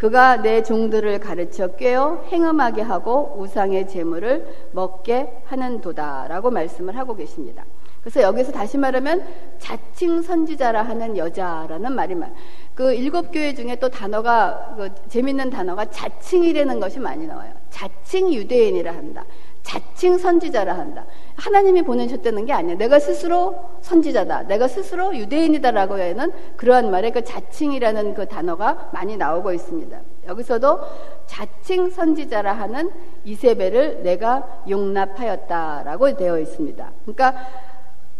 그가 0.00 0.36
내 0.40 0.62
종들을 0.62 1.18
가르쳐 1.20 1.76
꿰어 1.76 2.24
행음하게 2.28 2.80
하고 2.80 3.34
우상의 3.36 3.86
재물을 3.86 4.46
먹게 4.72 5.42
하는 5.44 5.82
도다라고 5.82 6.50
말씀을 6.50 6.96
하고 6.96 7.14
계십니다. 7.14 7.66
그래서 8.00 8.22
여기서 8.22 8.50
다시 8.50 8.78
말하면 8.78 9.22
자칭 9.58 10.22
선지자라 10.22 10.84
하는 10.84 11.18
여자라는 11.18 11.94
말이 11.94 12.14
말. 12.14 12.32
그 12.74 12.94
일곱 12.94 13.30
교회 13.30 13.52
중에 13.52 13.76
또 13.76 13.90
단어가 13.90 14.74
그 14.78 14.88
재밌는 15.10 15.50
단어가 15.50 15.84
자칭이라는 15.84 16.80
것이 16.80 16.98
많이 16.98 17.26
나와요. 17.26 17.52
자칭 17.68 18.32
유대인이라 18.32 18.90
한다. 18.90 19.26
자칭 19.70 20.18
선지자라 20.18 20.76
한다. 20.76 21.06
하나님이 21.36 21.82
보내셨다는 21.82 22.44
게 22.44 22.52
아니야. 22.52 22.74
내가 22.74 22.98
스스로 22.98 23.54
선지자다. 23.82 24.48
내가 24.48 24.66
스스로 24.66 25.16
유대인이다라고 25.16 25.94
하는 25.94 26.32
그러한 26.56 26.90
말에 26.90 27.10
그 27.10 27.22
자칭이라는 27.22 28.14
그 28.14 28.26
단어가 28.26 28.90
많이 28.92 29.16
나오고 29.16 29.52
있습니다. 29.52 29.96
여기서도 30.26 30.80
자칭 31.26 31.88
선지자라 31.88 32.52
하는 32.52 32.90
이세벨을 33.24 34.02
내가 34.02 34.62
용납하였다라고 34.68 36.16
되어 36.16 36.40
있습니다. 36.40 36.92
그러니까 37.02 37.34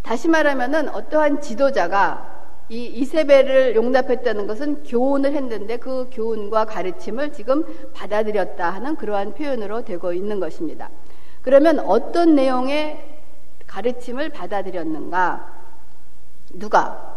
다시 0.03 0.29
말하면은 0.29 0.89
어떠한 0.91 1.41
지도자가 1.41 2.39
이 2.69 2.85
이세벨을 2.85 3.75
용납했다는 3.75 4.47
것은 4.47 4.85
교훈을 4.85 5.33
했는데 5.33 5.79
그 5.79 6.09
교훈과 6.13 6.67
가르침을 6.67 7.33
지금 7.33 7.65
받아들였다 7.93 8.71
하는 8.71 8.95
그러한 8.95 9.35
표현으로 9.35 9.85
되고 9.85 10.13
있는 10.13 10.39
것입니다. 10.39 10.91
그러면 11.43 11.79
어떤 11.81 12.35
내용의 12.35 13.03
가르침을 13.67 14.31
받아들였는가? 14.31 15.61
누가? 16.55 17.11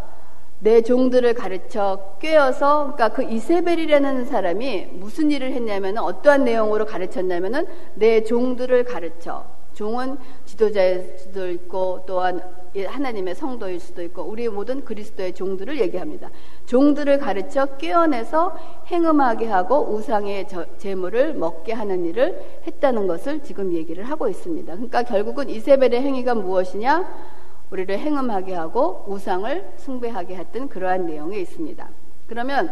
내 0.60 0.80
종들을 0.80 1.34
가르쳐 1.34 2.16
꿰어서 2.20 2.94
그러니까 2.94 3.08
그 3.10 3.22
이세벨이라는 3.22 4.24
사람이 4.24 4.86
무슨 4.92 5.30
일을 5.30 5.52
했냐면 5.52 5.98
어떠한 5.98 6.44
내용으로 6.44 6.86
가르쳤냐면은 6.86 7.66
내 7.94 8.24
종들을 8.24 8.84
가르쳐 8.84 9.44
종은 9.74 10.16
지도자일 10.46 11.16
수도 11.18 11.50
있고 11.50 12.04
또한 12.06 12.40
하나님의 12.74 13.34
성도일 13.34 13.78
수도 13.78 14.02
있고 14.02 14.22
우리 14.22 14.48
모든 14.48 14.84
그리스도의 14.84 15.34
종들을 15.34 15.78
얘기합니다. 15.80 16.30
종들을 16.66 17.18
가르쳐 17.18 17.66
깨어내서 17.76 18.56
행음하게 18.86 19.46
하고 19.46 19.92
우상의 19.92 20.48
재물을 20.78 21.34
먹게 21.34 21.72
하는 21.72 22.04
일을 22.06 22.62
했다는 22.66 23.06
것을 23.06 23.42
지금 23.44 23.72
얘기를 23.72 24.04
하고 24.04 24.28
있습니다. 24.28 24.72
그러니까 24.72 25.02
결국은 25.04 25.48
이세벨의 25.48 26.00
행위가 26.00 26.34
무엇이냐? 26.34 27.34
우리를 27.70 27.98
행음하게 27.98 28.54
하고 28.54 29.04
우상을 29.06 29.72
숭배하게 29.78 30.36
했던 30.36 30.68
그러한 30.68 31.06
내용이 31.06 31.40
있습니다. 31.40 31.88
그러면 32.28 32.70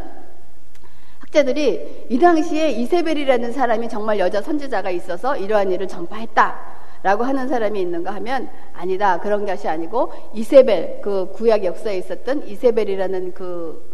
학자들이 1.21 2.07
이 2.09 2.19
당시에 2.19 2.71
이세벨이라는 2.71 3.53
사람이 3.53 3.89
정말 3.89 4.19
여자 4.19 4.43
선지자가 4.43 4.91
있어서 4.91 5.37
이러한 5.37 5.71
일을 5.73 5.89
전파했다. 5.89 6.82
라고 7.03 7.25
하는 7.25 7.49
사람이 7.49 7.81
있는가 7.81 8.15
하면 8.15 8.49
아니다. 8.75 9.19
그런 9.21 9.45
것이 9.45 9.69
아니고 9.69 10.13
이세벨, 10.35 11.01
그 11.03 11.33
구약 11.33 11.65
역사에 11.65 11.99
있었던 11.99 12.47
이세벨이라는 12.47 13.35
그 13.35 13.91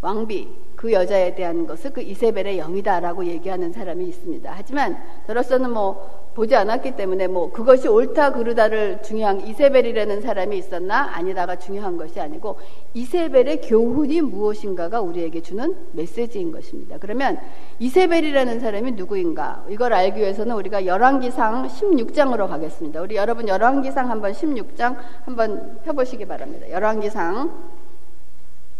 왕비, 0.00 0.48
그 0.80 0.90
여자에 0.94 1.34
대한 1.34 1.66
것을 1.66 1.92
그 1.92 2.00
이세벨의 2.00 2.56
영이다라고 2.56 3.26
얘기하는 3.26 3.70
사람이 3.70 4.02
있습니다. 4.08 4.50
하지만 4.56 4.96
저로서는 5.26 5.72
뭐 5.74 6.30
보지 6.34 6.56
않았기 6.56 6.92
때문에 6.92 7.26
뭐 7.26 7.52
그것이 7.52 7.86
옳다 7.86 8.32
그르다를 8.32 9.02
중요한 9.02 9.46
이세벨이라는 9.46 10.22
사람이 10.22 10.56
있었나 10.56 11.14
아니다가 11.14 11.56
중요한 11.56 11.98
것이 11.98 12.18
아니고 12.18 12.56
이세벨의 12.94 13.60
교훈이 13.60 14.22
무엇인가가 14.22 15.02
우리에게 15.02 15.42
주는 15.42 15.76
메시지인 15.92 16.50
것입니다. 16.50 16.96
그러면 16.98 17.38
이세벨이라는 17.78 18.60
사람이 18.60 18.92
누구인가? 18.92 19.66
이걸 19.68 19.92
알기 19.92 20.18
위해서는 20.18 20.56
우리가 20.56 20.86
열왕기상 20.86 21.68
16장으로 21.68 22.48
가겠습니다. 22.48 23.02
우리 23.02 23.16
여러분 23.16 23.46
열왕기상 23.46 24.08
한번 24.08 24.32
16장 24.32 24.96
한번 25.26 25.78
펴보시기 25.84 26.24
바랍니다. 26.24 26.70
열왕기상 26.70 27.52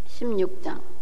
16장 0.06 0.99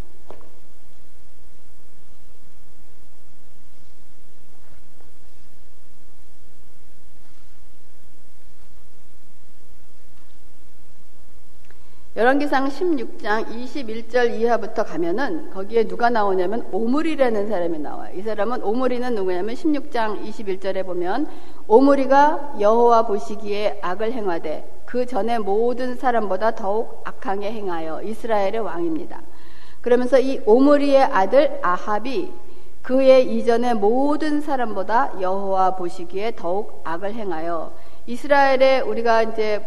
열왕기상 12.19 12.67
16장 12.67 13.47
21절 13.47 14.41
이하부터 14.41 14.83
가면은 14.83 15.51
거기에 15.51 15.85
누가 15.85 16.11
나오냐면 16.11 16.67
오므리라는 16.73 17.49
사람이 17.49 17.79
나와요. 17.79 18.13
이 18.17 18.23
사람은 18.23 18.65
오므리는 18.65 19.15
누구냐면 19.15 19.55
16장 19.55 20.25
21절에 20.25 20.85
보면 20.85 21.29
오므리가 21.69 22.55
여호와 22.59 23.07
보시기에 23.07 23.79
악을 23.83 24.11
행하되 24.11 24.83
그 24.85 25.07
전에 25.07 25.39
모든 25.39 25.95
사람보다 25.95 26.57
더욱 26.57 27.03
악하게 27.05 27.53
행하여 27.53 28.03
이스라엘의 28.03 28.59
왕입니다. 28.59 29.23
그러면서 29.81 30.19
이 30.19 30.41
오므리의 30.45 31.01
아들 31.01 31.61
아합이 31.63 32.33
그의 32.83 33.33
이전의 33.33 33.75
모든 33.75 34.41
사람보다 34.41 35.21
여호와 35.21 35.77
보시기에 35.77 36.33
더욱 36.35 36.81
악을 36.83 37.15
행하여 37.15 37.73
이스라엘의 38.07 38.81
우리가 38.81 39.23
이제 39.23 39.63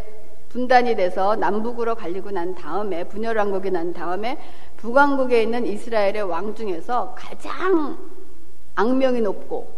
분단이 0.52 0.96
돼서 0.96 1.36
남북으로 1.38 1.96
갈리고 1.96 2.32
난 2.32 2.54
다음에 2.56 3.06
분열 3.06 3.38
왕국이 3.38 3.72
난 3.72 3.94
다음에 3.94 4.38
북왕국에 4.78 5.42
있는 5.44 5.66
이스라엘의 5.66 6.24
왕 6.24 6.54
중에서 6.54 7.16
가장 7.18 7.98
악명이 8.76 9.22
높고 9.22 9.72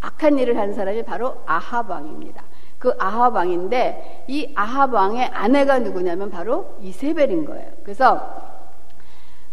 악한 0.00 0.38
일을 0.38 0.56
한 0.56 0.74
사람이 0.74 1.04
바로 1.04 1.42
아합 1.46 1.90
왕입니다. 1.90 2.44
그 2.78 2.92
아합 2.98 3.34
왕인데 3.34 4.24
이 4.28 4.52
아합 4.54 4.92
왕의 4.92 5.26
아내가 5.26 5.80
누구냐면 5.80 6.30
바로 6.30 6.76
이세벨인 6.80 7.44
거예요. 7.44 7.70
그래서 7.82 8.52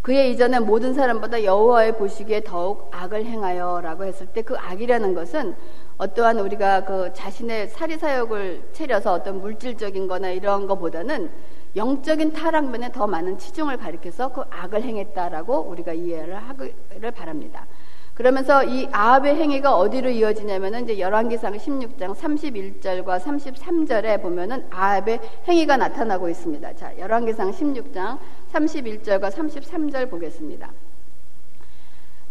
그의 0.03 0.31
이전에 0.31 0.59
모든 0.59 0.93
사람보다 0.93 1.43
여호와의 1.43 1.97
보시기에 1.97 2.43
더욱 2.43 2.89
악을 2.91 3.25
행하여라고 3.25 4.05
했을 4.05 4.27
때 4.27 4.43
그 4.43 4.55
악이라는 4.55 5.13
것은 5.15 5.55
어떠한 5.99 6.39
우리가 6.39 6.85
그 6.85 7.11
자신의 7.13 7.67
사리 7.67 7.97
사욕을 7.97 8.69
채려서 8.71 9.11
어떤 9.11 9.41
물질적인 9.41 10.07
거나 10.07 10.29
이런 10.29 10.65
거보다는 10.65 11.29
영적인 11.75 12.31
타락면에 12.31 12.93
더 12.93 13.05
많은 13.05 13.37
치중을 13.37 13.75
가리켜서 13.75 14.31
그 14.31 14.41
악을 14.49 14.81
행했다라고 14.81 15.59
우리가 15.59 15.91
이해를 15.91 16.37
하기를 16.37 17.11
바랍니다. 17.11 17.67
그러면서 18.13 18.63
이 18.63 18.87
아합의 18.91 19.35
행위가 19.35 19.75
어디로 19.75 20.09
이어지냐면은 20.09 20.85
이제 20.85 20.99
열왕기상 20.99 21.57
16장 21.57 22.15
31절과 22.15 23.19
33절에 23.19 24.21
보면은 24.21 24.67
아합의 24.69 25.19
행위가 25.49 25.75
나타나고 25.75 26.29
있습니다. 26.29 26.75
자, 26.75 26.97
열왕기상 26.97 27.51
16장 27.51 28.17
31절과 28.53 29.31
33절 29.31 30.09
보겠습니다. 30.09 30.71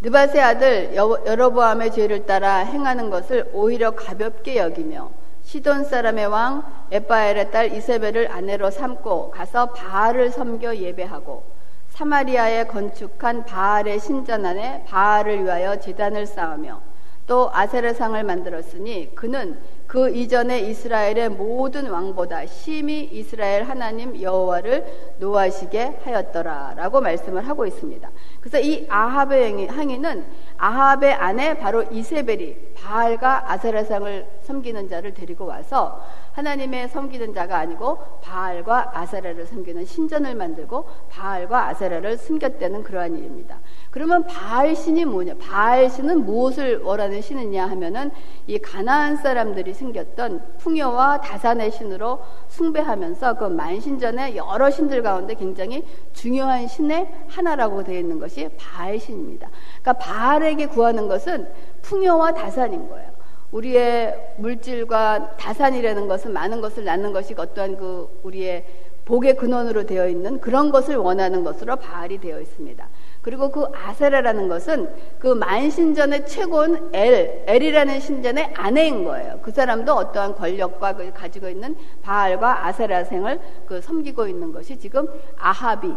느바세 0.00 0.40
아들 0.40 0.94
여로보암의 0.94 1.90
죄를 1.90 2.24
따라 2.24 2.58
행하는 2.58 3.10
것을 3.10 3.50
오히려 3.52 3.90
가볍게 3.90 4.56
여기며 4.58 5.10
시돈 5.42 5.84
사람의 5.84 6.26
왕 6.26 6.62
에바엘의 6.92 7.50
딸 7.50 7.74
이세벨을 7.74 8.30
아내로 8.30 8.70
삼고 8.70 9.32
가서 9.32 9.72
바알을 9.72 10.30
섬겨 10.30 10.76
예배하고 10.76 11.42
사마리아에 11.88 12.64
건축한 12.64 13.44
바알의 13.44 13.98
신전 13.98 14.46
안에 14.46 14.84
바알을 14.86 15.42
위하여 15.42 15.80
제단을 15.80 16.26
쌓으며 16.26 16.80
또 17.26 17.50
아세르상을 17.52 18.22
만들었으니 18.22 19.16
그는 19.16 19.58
그 19.88 20.10
이전에 20.10 20.60
이스라엘의 20.60 21.30
모든 21.30 21.88
왕보다 21.88 22.44
심히 22.44 23.04
이스라엘 23.04 23.62
하나님 23.64 24.20
여호와를 24.20 25.14
노하시게 25.18 26.00
하였더라라고 26.04 27.00
말씀을 27.00 27.48
하고 27.48 27.64
있습니다. 27.64 28.06
그래서 28.38 28.60
이 28.60 28.86
아합의 28.86 29.70
행위는 29.70 30.26
아합의 30.58 31.14
아내 31.14 31.54
바로 31.54 31.82
이세벨이 31.84 32.74
바알과 32.74 33.50
아세라상을 33.50 34.26
섬기는 34.42 34.90
자를 34.90 35.14
데리고 35.14 35.46
와서 35.46 36.04
하나님의 36.38 36.88
섬기는 36.88 37.34
자가 37.34 37.58
아니고 37.58 37.98
바알과 38.22 38.96
아세라를 38.96 39.46
섬기는 39.46 39.84
신전을 39.84 40.36
만들고 40.36 40.84
바알과 41.10 41.66
아세라를 41.68 42.16
숨겼다는 42.16 42.84
그러한 42.84 43.18
일입니다. 43.18 43.58
그러면 43.90 44.24
바알 44.24 44.76
신이 44.76 45.04
뭐냐? 45.04 45.34
바알 45.40 45.90
신은 45.90 46.24
무엇을 46.24 46.78
원하는 46.78 47.20
신이냐 47.20 47.66
하면은 47.70 48.12
이 48.46 48.58
가나안 48.58 49.16
사람들이 49.16 49.74
생겼던 49.74 50.58
풍요와 50.58 51.20
다산의 51.22 51.72
신으로 51.72 52.20
숭배하면서 52.48 53.34
그 53.34 53.44
만신전의 53.46 54.36
여러 54.36 54.70
신들 54.70 55.02
가운데 55.02 55.34
굉장히 55.34 55.84
중요한 56.12 56.68
신의 56.68 57.12
하나라고 57.26 57.82
되어 57.82 57.98
있는 57.98 58.20
것이 58.20 58.48
바알 58.56 59.00
신입니다. 59.00 59.50
그러니까 59.82 59.92
바알에게 59.94 60.66
구하는 60.66 61.08
것은 61.08 61.48
풍요와 61.82 62.34
다산인 62.34 62.88
거예요. 62.88 63.17
우리의 63.52 64.34
물질과 64.36 65.36
다산이라는 65.36 66.08
것은 66.08 66.32
많은 66.32 66.60
것을 66.60 66.84
낳는 66.84 67.12
것이 67.12 67.34
어떠한 67.36 67.76
그 67.76 68.20
우리의 68.22 68.64
복의 69.04 69.36
근원으로 69.36 69.86
되어 69.86 70.06
있는 70.06 70.38
그런 70.38 70.70
것을 70.70 70.96
원하는 70.96 71.42
것으로 71.42 71.76
바알이 71.76 72.18
되어 72.18 72.40
있습니다. 72.40 72.86
그리고 73.22 73.50
그 73.50 73.64
아세라라는 73.74 74.48
것은 74.48 74.88
그 75.18 75.28
만신전의 75.28 76.26
최고는 76.26 76.90
엘, 76.92 77.44
엘이라는 77.46 78.00
신전의 78.00 78.52
아내인 78.54 79.04
거예요. 79.04 79.38
그 79.42 79.50
사람도 79.50 79.94
어떠한 79.94 80.34
권력과 80.34 80.96
그 80.96 81.10
가지고 81.12 81.48
있는 81.48 81.74
바알과 82.02 82.66
아세라생을 82.66 83.40
그 83.66 83.80
섬기고 83.80 84.26
있는 84.26 84.52
것이 84.52 84.78
지금 84.78 85.08
아합이 85.38 85.94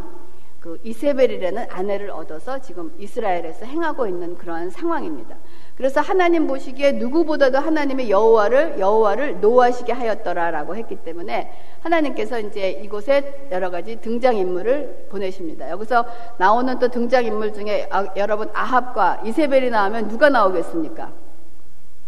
그 0.61 0.79
이세벨이라는 0.83 1.67
아내를 1.69 2.11
얻어서 2.11 2.59
지금 2.59 2.93
이스라엘에서 2.97 3.65
행하고 3.65 4.07
있는 4.07 4.37
그러한 4.37 4.69
상황입니다. 4.69 5.35
그래서 5.75 6.01
하나님 6.01 6.47
보시기에 6.47 6.93
누구보다도 6.93 7.57
하나님의 7.57 8.09
여호와를 8.09 8.79
여호와를 8.79 9.39
노하시게 9.41 9.93
하였더라라고 9.93 10.75
했기 10.75 10.95
때문에 10.95 11.51
하나님께서 11.81 12.39
이제 12.39 12.71
이곳에 12.83 13.47
여러 13.51 13.69
가지 13.71 13.95
등장 13.95 14.35
인물을 14.35 15.07
보내십니다. 15.09 15.69
여기서 15.69 16.05
나오는 16.37 16.77
또 16.77 16.87
등장 16.89 17.25
인물 17.25 17.53
중에 17.53 17.87
아, 17.89 18.05
여러분 18.15 18.49
아합과 18.53 19.21
이세벨이 19.25 19.69
나오면 19.69 20.07
누가 20.09 20.29
나오겠습니까? 20.29 21.11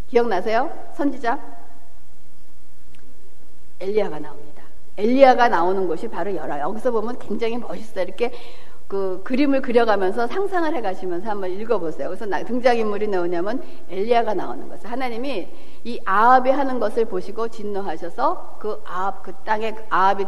기억나세요? 0.10 0.70
선지자 0.96 1.40
엘리야가 3.80 4.20
나옵니다. 4.20 4.64
엘리야가 4.98 5.50
나오는 5.50 5.88
곳이 5.88 6.08
바로 6.08 6.36
열화. 6.36 6.60
여기서 6.60 6.92
보면 6.92 7.18
굉장히 7.18 7.58
멋있어요. 7.58 8.06
이렇게 8.06 8.32
그 8.94 9.22
그림을 9.24 9.64
그려가면서 9.64 10.28
상상을 10.28 10.72
해가시면서 10.76 11.28
한번 11.28 11.50
읽어보세요. 11.50 12.10
그래서 12.10 12.28
등장인물이 12.46 13.08
나오냐면 13.08 13.64
엘리야가 13.90 14.36
나오는 14.36 14.70
거죠. 14.70 14.88
하나님이 14.88 15.48
이 15.84 16.00
아합이 16.06 16.52
하는 16.52 16.80
것을 16.80 17.06
보시고 17.06 17.48
진노하셔서 17.48 18.58
그 18.60 18.84
아합 18.86 19.24
그 19.24 19.34
땅에 19.46 19.74
아합이 19.90 20.28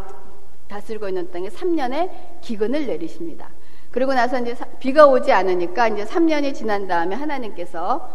다스리고 0.68 1.08
있는 1.08 1.30
땅에 1.30 1.48
3년의 1.48 2.10
기근을 2.42 2.88
내리십니다. 2.88 3.50
그리고 3.92 4.16
나서 4.16 4.40
이제 4.40 4.56
비가 4.80 5.06
오지 5.06 5.32
않으니까 5.32 5.90
이제 5.90 6.04
3년이 6.04 6.56
지난 6.56 6.88
다음에 6.88 7.14
하나님께서 7.14 8.10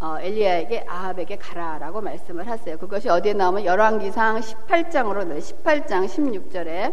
어, 0.00 0.16
엘리야에게 0.18 0.84
아합에게 0.88 1.36
가라라고 1.36 2.00
말씀을 2.00 2.48
하세요. 2.48 2.76
그것이 2.76 3.08
어디에 3.08 3.34
나오면 3.34 3.64
열왕기상 3.64 4.40
18장으로 4.40 5.38
18장 5.38 6.06
16절에 6.06 6.92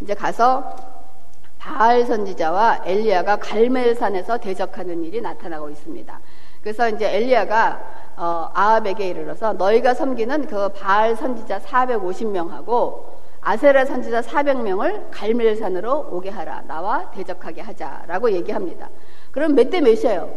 이제 0.00 0.14
가서 0.14 0.99
바알 1.60 2.06
선지자와 2.06 2.82
엘리야가 2.86 3.36
갈멜산에서 3.36 4.38
대적하는 4.38 5.04
일이 5.04 5.20
나타나고 5.20 5.68
있습니다. 5.70 6.20
그래서 6.62 6.88
이제 6.88 7.14
엘리야가 7.16 7.80
어, 8.16 8.50
아합에게 8.54 9.08
이르러서 9.08 9.52
너희가 9.52 9.94
섬기는 9.94 10.46
그 10.46 10.70
바알 10.70 11.16
선지자 11.16 11.60
450명하고 11.60 13.04
아세라 13.42 13.84
선지자 13.84 14.22
400명을 14.22 15.10
갈멜산으로 15.10 16.08
오게 16.10 16.30
하라. 16.30 16.62
나와 16.66 17.10
대적하게 17.10 17.60
하자라고 17.62 18.32
얘기합니다. 18.32 18.88
그럼 19.30 19.54
몇 19.54 19.70
대 19.70 19.80
몇이에요? 19.80 20.30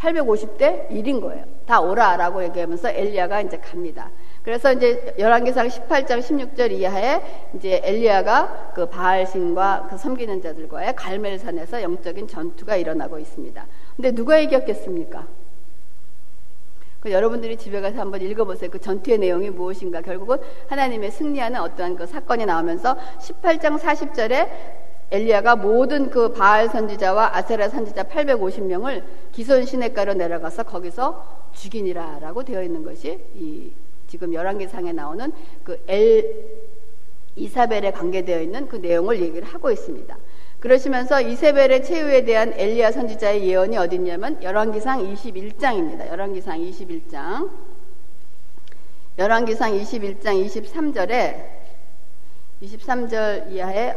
850대 0.00 0.88
1인 0.90 1.20
거예요. 1.20 1.44
다 1.66 1.80
오라라고 1.80 2.44
얘기하면서 2.44 2.90
엘리야가 2.90 3.40
이제 3.40 3.58
갑니다. 3.58 4.10
그래서 4.48 4.72
이제 4.72 5.14
열왕기상 5.18 5.68
18장 5.68 6.20
16절 6.20 6.72
이하에 6.72 7.20
이제 7.54 7.82
엘리야가 7.84 8.72
그 8.74 8.88
바알 8.88 9.26
신과 9.26 9.88
그 9.90 9.98
섬기는 9.98 10.40
자들과의 10.40 10.96
갈멜산에서 10.96 11.82
영적인 11.82 12.26
전투가 12.28 12.76
일어나고 12.76 13.18
있습니다. 13.18 13.66
근데 13.96 14.12
누가 14.12 14.38
이겼겠습니까? 14.38 15.26
그 17.00 17.12
여러분들이 17.12 17.58
집에 17.58 17.82
가서 17.82 18.00
한번 18.00 18.22
읽어보세요. 18.22 18.70
그 18.70 18.80
전투의 18.80 19.18
내용이 19.18 19.50
무엇인가. 19.50 20.00
결국은 20.00 20.38
하나님의 20.68 21.10
승리하는 21.10 21.60
어떠한 21.60 21.96
그 21.96 22.06
사건이 22.06 22.46
나오면서 22.46 22.96
18장 23.18 23.78
40절에 23.78 24.48
엘리야가 25.10 25.56
모든 25.56 26.08
그 26.08 26.32
바알 26.32 26.70
선지자와 26.70 27.36
아세라 27.36 27.68
선지자 27.68 28.04
850명을 28.04 29.02
기손 29.30 29.66
시내가로 29.66 30.14
내려가서 30.14 30.62
거기서 30.62 31.50
죽이니라라고 31.52 32.44
되어 32.44 32.62
있는 32.62 32.82
것이 32.82 33.22
이 33.34 33.72
지금 34.08 34.34
열왕기상에 34.34 34.92
나오는 34.92 35.32
그 35.62 35.78
엘 35.86 36.58
이사벨에 37.38 37.92
관계되어 37.92 38.42
있는 38.42 38.68
그 38.68 38.76
내용을 38.76 39.20
얘기를 39.20 39.46
하고 39.46 39.70
있습니다. 39.70 40.16
그러시면서 40.60 41.20
이세벨의 41.20 41.84
최후에 41.84 42.24
대한 42.24 42.52
엘리야 42.52 42.90
선지자의 42.90 43.46
예언이 43.48 43.78
어딨냐면 43.78 44.42
열왕기상 44.42 45.14
21장입니다. 45.14 46.08
열왕기상 46.08 46.58
21장. 46.58 47.50
열왕기상 49.18 49.72
21장 49.72 50.46
23절에 50.46 51.44
23절 52.62 53.52
이하에 53.52 53.94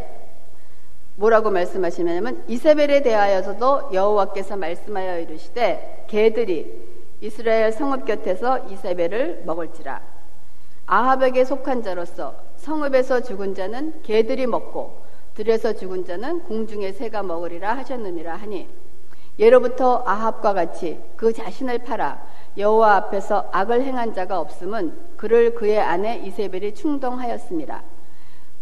뭐라고 1.16 1.50
말씀하시냐면 1.50 2.44
이세벨에 2.48 3.02
대하여서도 3.02 3.90
여호와께서 3.94 4.56
말씀하여 4.56 5.20
이르시되 5.20 6.06
개들이 6.08 6.91
이스라엘 7.22 7.72
성읍 7.72 8.06
곁에서 8.06 8.68
이세벨을 8.68 9.44
먹을지라 9.46 10.02
아합에게 10.88 11.46
속한 11.46 11.84
자로서 11.84 12.36
성읍에서 12.58 13.22
죽은 13.22 13.56
자는 13.56 14.02
개들이 14.02 14.48
먹고 14.48 15.02
들에서 15.36 15.74
죽은 15.74 16.06
자는 16.06 16.44
공중의 16.44 16.94
새가 16.94 17.24
먹으리라 17.24 17.78
하셨느니라 17.78 18.36
하니 18.36 18.68
예로부터 19.40 20.04
아합과 20.06 20.54
같이 20.54 21.00
그 21.16 21.32
자신을 21.32 21.80
팔아 21.80 22.22
여호와 22.58 22.96
앞에서 22.98 23.50
악을 23.52 23.84
행한 23.84 24.14
자가 24.14 24.40
없음은 24.40 24.94
그를 25.16 25.56
그의 25.56 25.80
아내 25.80 26.18
이세벨이 26.18 26.76
충동하였습니다. 26.76 27.82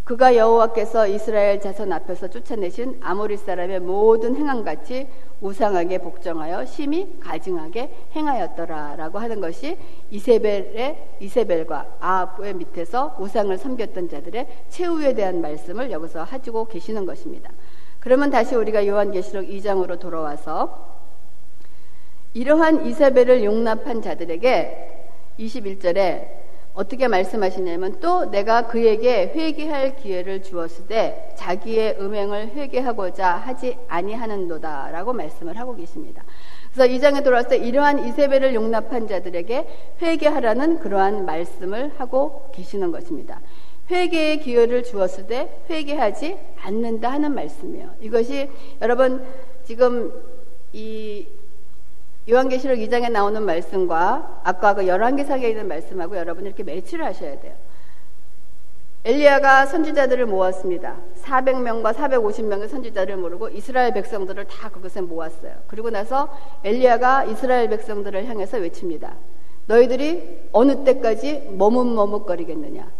그가 0.10 0.36
여호와께서 0.36 1.06
이스라엘 1.06 1.62
자손 1.62 1.93
앞에서 1.93 2.30
쫓아내신 2.30 2.98
아모리 3.00 3.38
사람의 3.38 3.80
모든 3.82 4.36
행함같이 4.36 5.08
우상하게 5.39 6.00
복종하여 6.00 6.65
심히 6.65 7.19
가증하게 7.19 7.91
행하였더라라고 8.15 9.19
하는 9.19 9.39
것이 9.39 9.78
이세벨의 10.10 11.17
이세벨과 11.19 11.98
아합의 12.00 12.56
밑에서 12.56 13.17
우상을 13.19 13.56
섬겼던 13.56 14.10
자들의 14.10 14.48
최후에 14.69 15.13
대한 15.13 15.41
말씀을 15.41 15.91
여기서 15.91 16.24
하주고 16.24 16.65
계시는 16.65 17.06
것입니다. 17.06 17.52
그러면 18.00 18.32
다시 18.32 18.56
우리가 18.56 18.88
요한계시록 18.88 19.45
2장으로 19.45 20.00
돌아와서 20.00 20.88
이러한 22.34 22.88
이세벨을 22.88 23.43
용납한 23.43 24.02
자들에게 24.02 25.06
21절에 25.38 26.38
어떻게 26.80 27.10
말씀하시냐면 27.10 28.00
또 28.00 28.32
내가 28.32 28.68
그에게 28.68 29.34
회개할 29.36 29.98
기회를 29.98 30.42
주었을 30.42 30.88
때 30.88 31.34
자기의 31.36 31.98
음행을 32.00 32.52
회개하고자 32.56 33.36
하지 33.36 33.78
아니하는도다라고 33.89 35.12
말씀을 35.12 35.58
하고 35.58 35.76
계십니다. 35.76 36.24
그래서 36.72 36.89
이 36.89 37.02
장에 37.02 37.22
때 37.50 37.58
이러한 37.58 38.08
이세벨을 38.08 38.56
용납한 38.56 39.10
자들에게 39.10 39.68
회개하라는 40.02 40.80
그러한 40.80 41.26
말씀을 41.26 41.92
하고 41.98 42.50
계시는 42.54 42.94
것입니다. 42.94 43.42
회개의 43.92 44.39
기회를 44.39 44.84
주었을 44.84 45.28
때 45.28 45.50
회개하지 45.70 46.38
않는다 46.62 47.12
하는 47.12 47.36
말씀이에요. 47.36 47.89
이것이 48.00 48.50
여러분 48.82 49.26
지금 49.65 50.13
이 50.72 51.28
요한계시록 52.30 52.78
2장에 52.78 53.12
나오는 53.12 53.42
말씀과 53.42 54.42
아까 54.44 54.76
그 54.76 54.88
열왕기상에 54.88 55.48
있는 55.48 55.68
말씀하고 55.68 56.15
여러분 56.18 56.46
이렇게 56.46 56.63
매치를 56.63 57.04
하셔야 57.06 57.39
돼요. 57.39 57.54
엘리야가 59.06 59.65
선지자들을 59.65 60.26
모았습니다. 60.26 60.98
400명과 61.24 61.94
450명의 61.94 62.68
선지자를 62.68 63.15
모르고 63.18 63.50
이스라엘 63.50 63.94
백성들을 63.94 64.46
다 64.46 64.70
그것에 64.70 65.02
모았어요. 65.02 65.54
그리고 65.68 65.89
나서 65.89 66.28
엘리야가 66.63 67.24
이스라엘 67.26 67.70
백성들을 67.70 68.26
향해서 68.28 68.58
외칩니다. 68.58 69.15
너희들이 69.68 70.50
어느 70.52 70.84
때까지 70.84 71.54
머뭇머뭇거리겠느냐? 71.58 72.92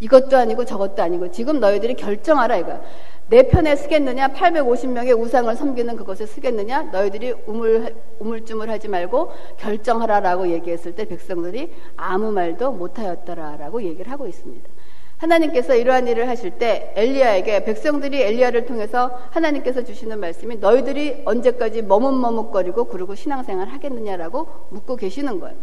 이것도 0.00 0.36
아니고 0.36 0.64
저것도 0.66 1.02
아니고 1.02 1.30
지금 1.30 1.58
너희들이 1.58 1.94
결정하라 1.94 2.56
이거야. 2.58 2.82
내 3.28 3.42
편에 3.48 3.74
쓰겠느냐? 3.74 4.28
850명의 4.28 5.18
우상을 5.18 5.54
섬기는 5.56 5.96
그것에 5.96 6.26
쓰겠느냐? 6.26 6.82
너희들이 6.92 7.34
우물, 7.46 7.94
우물쭈물 8.20 8.70
하지 8.70 8.86
말고 8.86 9.32
결정하라라고 9.58 10.48
얘기했을 10.52 10.94
때 10.94 11.06
백성들이 11.06 11.72
아무 11.96 12.30
말도 12.30 12.70
못하였더라라고 12.72 13.82
얘기를 13.82 14.12
하고 14.12 14.28
있습니다. 14.28 14.68
하나님께서 15.18 15.74
이러한 15.74 16.06
일을 16.06 16.28
하실 16.28 16.52
때 16.52 16.92
엘리야에게 16.94 17.64
백성들이 17.64 18.20
엘리야를 18.22 18.66
통해서 18.66 19.18
하나님께서 19.30 19.82
주시는 19.82 20.20
말씀이 20.20 20.56
너희들이 20.56 21.22
언제까지 21.24 21.82
머뭇머뭇거리고 21.82 22.84
그러고 22.84 23.14
신앙생활 23.14 23.68
하겠느냐라고 23.68 24.46
묻고 24.70 24.96
계시는 24.96 25.40
거예요. 25.40 25.56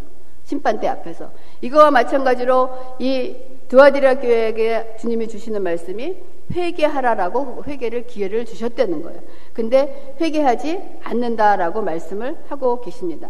심판대 0.43 0.87
앞에서. 0.87 1.31
이거와 1.61 1.91
마찬가지로 1.91 2.97
이 2.99 3.35
두아디라 3.69 4.15
교회에게 4.15 4.97
주님이 4.99 5.29
주시는 5.29 5.63
말씀이 5.63 6.17
회개하라라고 6.51 7.63
회개를 7.65 8.07
기회를 8.07 8.45
주셨다는 8.45 9.01
거예요. 9.01 9.21
근데 9.53 10.15
회개하지 10.19 10.99
않는다라고 11.03 11.81
말씀을 11.81 12.37
하고 12.49 12.81
계십니다. 12.81 13.29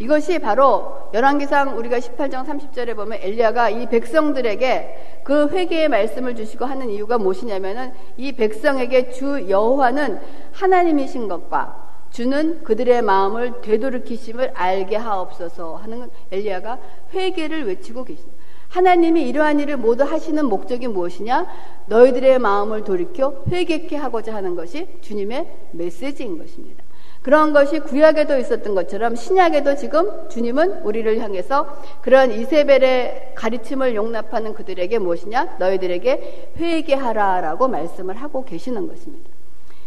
이것이 0.00 0.38
바로 0.38 1.10
열왕기상 1.12 1.76
우리가 1.76 1.98
18장 1.98 2.46
30절에 2.46 2.96
보면 2.96 3.18
엘리야가 3.20 3.68
이 3.68 3.86
백성들에게 3.86 5.20
그 5.24 5.48
회개의 5.48 5.90
말씀을 5.90 6.34
주시고 6.34 6.64
하는 6.64 6.88
이유가 6.88 7.18
무엇이냐면은 7.18 7.92
이 8.16 8.32
백성에게 8.32 9.10
주 9.10 9.46
여호와는 9.50 10.18
하나님이신 10.52 11.28
것과 11.28 11.90
주는 12.10 12.64
그들의 12.64 13.02
마음을 13.02 13.60
되돌이키심을 13.60 14.52
알게 14.54 14.96
하옵소서 14.96 15.76
하는 15.76 16.10
엘리야가 16.32 16.78
회개를 17.12 17.66
외치고 17.66 18.04
계십니다. 18.04 18.39
하나님이 18.70 19.28
이러한 19.28 19.58
일을 19.60 19.76
모두 19.76 20.04
하시는 20.04 20.46
목적이 20.46 20.88
무엇이냐? 20.88 21.46
너희들의 21.86 22.38
마음을 22.38 22.84
돌이켜 22.84 23.42
회개케 23.50 23.96
하고자 23.96 24.34
하는 24.34 24.54
것이 24.54 24.86
주님의 25.00 25.46
메시지인 25.72 26.38
것입니다. 26.38 26.84
그런 27.22 27.52
것이 27.52 27.80
구약에도 27.80 28.38
있었던 28.38 28.74
것처럼 28.74 29.16
신약에도 29.16 29.74
지금 29.74 30.28
주님은 30.30 30.82
우리를 30.84 31.18
향해서 31.18 31.82
그런 32.00 32.30
이세벨의 32.30 33.32
가르침을 33.34 33.94
용납하는 33.94 34.54
그들에게 34.54 34.98
무엇이냐? 34.98 35.56
너희들에게 35.58 36.52
회개하라라고 36.56 37.68
말씀을 37.68 38.16
하고 38.16 38.44
계시는 38.44 38.86
것입니다. 38.88 39.28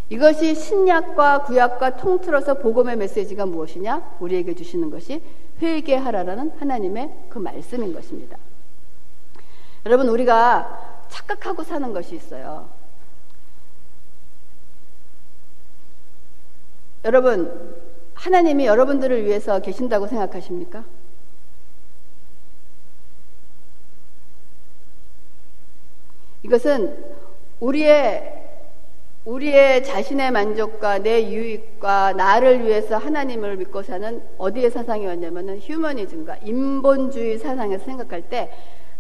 이것이 0.10 0.54
신약과 0.54 1.44
구약과 1.44 1.96
통틀어서 1.98 2.56
복음의 2.56 2.98
메시지가 2.98 3.46
무엇이냐? 3.46 4.18
우리에게 4.20 4.54
주시는 4.54 4.92
것이 4.92 5.22
회개하라라는 5.62 6.52
하나님의 6.60 7.10
그 7.30 7.40
말씀인 7.40 7.94
것입니다. 7.94 8.38
여러분, 9.86 10.08
우리가 10.10 11.06
착각하고 11.10 11.64
사는 11.64 11.94
것이 11.94 12.16
있어요. 12.16 12.70
여러분, 17.06 17.84
하나님이 18.14 18.66
여러분들을 18.66 19.26
위해서 19.26 19.60
계신다고 19.60 20.08
생각하십니까? 20.08 20.86
이것은 26.44 27.14
우리의 27.60 28.42
우리의 29.26 29.86
자신의 29.86 30.32
만족과 30.32 31.00
내 31.00 31.32
유익과 31.32 32.14
나를 32.14 32.66
위해서 32.66 32.98
하나님을 32.98 33.56
믿고 33.56 33.82
사는 33.82 34.22
어디의 34.38 34.70
사상이 34.70 35.08
었냐면은 35.08 35.60
휴머니즘과 35.60 36.40
인본주의 36.44 37.38
사상에서 37.38 37.86
생각할 37.86 38.24
때 38.24 38.52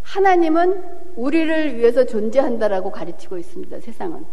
하나님은 0.03 0.83
우리를 1.15 1.77
위해서 1.77 2.05
존재한다라고 2.05 2.91
가르치고 2.91 3.37
있습니다. 3.37 3.79
세상은. 3.79 4.25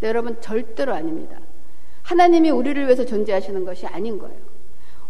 네, 0.00 0.08
여러분 0.08 0.36
절대로 0.40 0.92
아닙니다. 0.92 1.38
하나님이 2.02 2.50
우리를 2.50 2.84
위해서 2.84 3.04
존재하시는 3.04 3.64
것이 3.64 3.86
아닌 3.86 4.18
거예요. 4.18 4.36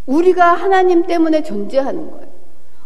우리가 0.05 0.53
하나님 0.53 1.05
때문에 1.05 1.43
존재하는 1.43 2.11
거예요. 2.11 2.35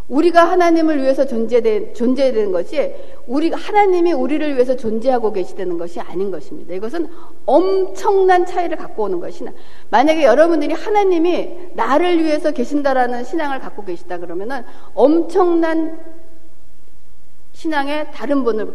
우리가 0.07 0.49
하나님을 0.49 1.01
위해서 1.01 1.25
존재되, 1.27 1.93
존재되는 1.93 2.51
것이 2.51 2.95
우리 3.27 3.51
하나님이 3.51 4.11
우리를 4.13 4.55
위해서 4.55 4.75
존재하고 4.75 5.31
계시다는 5.31 5.77
것이 5.77 5.99
아닌 5.99 6.31
것입니다. 6.31 6.73
이것은 6.73 7.07
엄청난 7.45 8.45
차이를 8.45 8.75
갖고 8.75 9.03
오는 9.03 9.19
것이나 9.19 9.51
만약에 9.91 10.23
여러분들이 10.23 10.73
하나님이 10.73 11.69
나를 11.75 12.23
위해서 12.23 12.51
계신다라는 12.51 13.23
신앙을 13.23 13.59
갖고 13.59 13.85
계시다 13.85 14.17
그러면은 14.17 14.63
엄청난 14.95 15.99
신앙의 17.59 18.11
다른 18.13 18.45
분을 18.45 18.73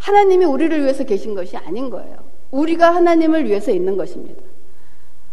하나님이 0.00 0.44
우리를 0.44 0.82
위해서 0.82 1.04
계신 1.04 1.36
것이 1.36 1.56
아닌 1.56 1.88
거예요. 1.88 2.16
우리가 2.50 2.92
하나님을 2.92 3.44
위해서 3.44 3.70
있는 3.70 3.96
것입니다. 3.96 4.42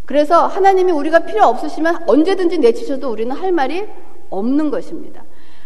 그래서 0.05 0.45
하나님이 0.45 0.91
우리가 0.91 1.19
필요 1.19 1.45
없으시면 1.45 2.03
언제든지 2.07 2.59
내치셔도 2.59 3.11
우리는 3.11 3.35
할 3.35 3.51
말이 3.51 3.87
없는 4.29 4.69
것입니다. 4.69 5.23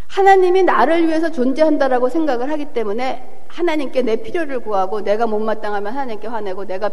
하나님이 0.08 0.62
나를 0.62 1.08
위해서 1.08 1.30
존재한다라고 1.30 2.08
생각을 2.08 2.50
하기 2.52 2.72
때문에 2.72 3.44
하나님께 3.48 4.02
내 4.02 4.16
필요를 4.16 4.60
구하고 4.60 5.02
내가 5.02 5.26
못마땅하면 5.26 5.92
하나님께 5.92 6.28
화내고 6.28 6.64
내가 6.64 6.90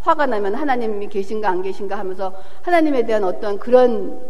화가 0.00 0.26
나면 0.26 0.54
하나님이 0.54 1.08
계신가 1.08 1.48
안 1.48 1.62
계신가 1.62 1.98
하면서 1.98 2.32
하나님에 2.62 3.06
대한 3.06 3.24
어떤 3.24 3.58
그런 3.58 4.20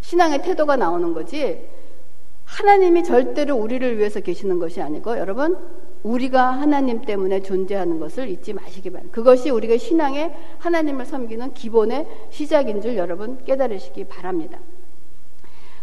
신앙의 0.00 0.42
태도가 0.42 0.76
나오는 0.76 1.12
거지 1.12 1.75
하나님이 2.46 3.04
절대로 3.04 3.56
우리를 3.56 3.98
위해서 3.98 4.20
계시는 4.20 4.58
것이 4.58 4.80
아니고 4.80 5.18
여러분 5.18 5.58
우리가 6.02 6.52
하나님 6.52 7.02
때문에 7.02 7.42
존재하는 7.42 7.98
것을 7.98 8.28
잊지 8.28 8.52
마시기 8.54 8.90
바랍니다. 8.90 9.14
그것이 9.14 9.50
우리가 9.50 9.76
신앙의 9.76 10.32
하나님을 10.58 11.04
섬기는 11.04 11.52
기본의 11.52 12.06
시작인 12.30 12.80
줄 12.80 12.96
여러분 12.96 13.44
깨달으시기 13.44 14.04
바랍니다. 14.04 14.58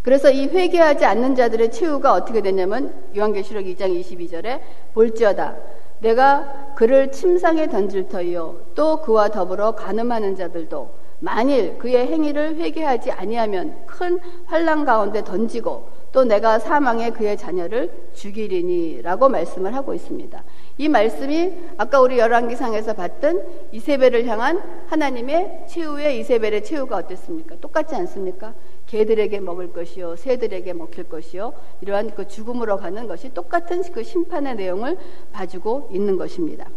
그래서 0.01 0.31
이 0.31 0.47
회개하지 0.47 1.05
않는 1.05 1.35
자들의 1.35 1.71
최후가 1.71 2.13
어떻게 2.13 2.41
되냐면 2.41 2.93
요한계시록 3.15 3.65
2장 3.65 3.99
22절에 4.01 4.59
볼지어다 4.93 5.55
내가 5.99 6.73
그를 6.75 7.11
침상에 7.11 7.67
던질 7.67 8.09
터이요 8.09 8.57
또 8.75 9.01
그와 9.01 9.29
더불어 9.29 9.75
가늠하는 9.75 10.35
자들도 10.35 11.03
만일 11.19 11.77
그의 11.77 12.07
행위를 12.07 12.57
회개하지 12.57 13.11
아니하면 13.11 13.85
큰 13.85 14.19
환란 14.45 14.83
가운데 14.83 15.23
던지고 15.23 15.87
또 16.13 16.23
내가 16.23 16.59
사망에 16.59 17.09
그의 17.09 17.35
자녀를 17.35 17.91
죽이리니라고 18.13 19.29
말씀을 19.29 19.73
하고 19.73 19.95
있습니다. 19.95 20.43
이 20.77 20.87
말씀이 20.87 21.53
아까 21.77 21.99
우리 21.99 22.19
열왕기상에서 22.19 22.93
봤던 22.93 23.43
이세벨을 23.71 24.27
향한 24.27 24.61
하나님의 24.87 25.65
최후의 25.67 26.19
이세벨의 26.19 26.63
최후가 26.63 26.95
어땠습니까? 26.97 27.55
똑같지 27.59 27.95
않습니까? 27.95 28.53
개들에게 28.85 29.39
먹을 29.39 29.73
것이요, 29.73 30.15
새들에게 30.15 30.73
먹힐 30.73 31.09
것이요, 31.09 31.53
이러한 31.81 32.11
그 32.11 32.27
죽음으로 32.27 32.77
가는 32.77 33.07
것이 33.07 33.33
똑같은 33.33 33.81
그 33.91 34.03
심판의 34.03 34.55
내용을 34.55 34.97
봐주고 35.31 35.89
있는 35.91 36.17
것입니다. 36.17 36.69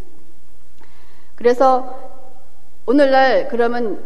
그래서 1.34 1.94
오늘날 2.86 3.48
그러면 3.48 4.02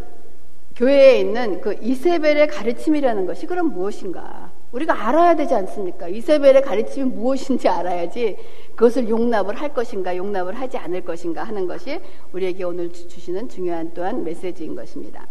교회에 0.75 1.19
있는 1.19 1.61
그 1.61 1.77
이세벨의 1.81 2.47
가르침이라는 2.47 3.25
것이 3.25 3.45
그럼 3.45 3.71
무엇인가? 3.71 4.40
우리가 4.71 5.07
알아야 5.07 5.35
되지 5.35 5.53
않습니까? 5.53 6.07
이세벨의 6.07 6.61
가르침이 6.61 7.09
무엇인지 7.09 7.67
알아야지 7.67 8.37
그것을 8.75 9.09
용납을 9.09 9.55
할 9.55 9.73
것인가, 9.73 10.15
용납을 10.15 10.53
하지 10.53 10.77
않을 10.77 11.01
것인가 11.03 11.43
하는 11.43 11.67
것이 11.67 11.99
우리에게 12.31 12.63
오늘 12.63 12.91
주시는 12.91 13.49
중요한 13.49 13.91
또한 13.93 14.23
메시지인 14.23 14.75
것입니다. 14.75 15.27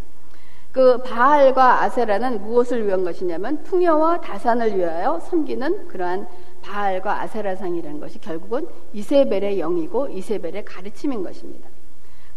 그 0.73 0.99
바알과 0.99 1.83
아세라는 1.83 2.43
무엇을 2.43 2.87
위한 2.87 3.03
것이냐면 3.03 3.63
풍요와 3.65 4.21
다산을 4.21 4.77
위하여 4.77 5.19
섬기는 5.19 5.89
그러한 5.89 6.29
바알과 6.63 7.23
아세라상이라는 7.23 7.99
것이 7.99 8.21
결국은 8.21 8.69
이세벨의 8.93 9.59
영이고 9.59 10.09
이세벨의 10.09 10.65
가르침인 10.65 11.25
것입니다. 11.25 11.70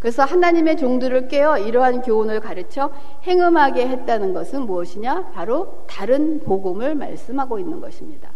그래서 0.04 0.26
하나님의 0.26 0.76
종들을 0.76 1.30
깨어 1.30 1.60
이러한 1.60 2.02
교훈을 2.02 2.42
가르쳐 2.42 2.92
행음하게 3.24 3.88
했다는 3.88 4.34
것은 4.34 4.64
무엇이냐? 4.64 5.30
바로 5.34 5.86
다른 5.88 6.42
복음을 6.42 6.94
말씀하고 6.94 7.58
있는 7.58 7.80
것입니다. 7.80 8.30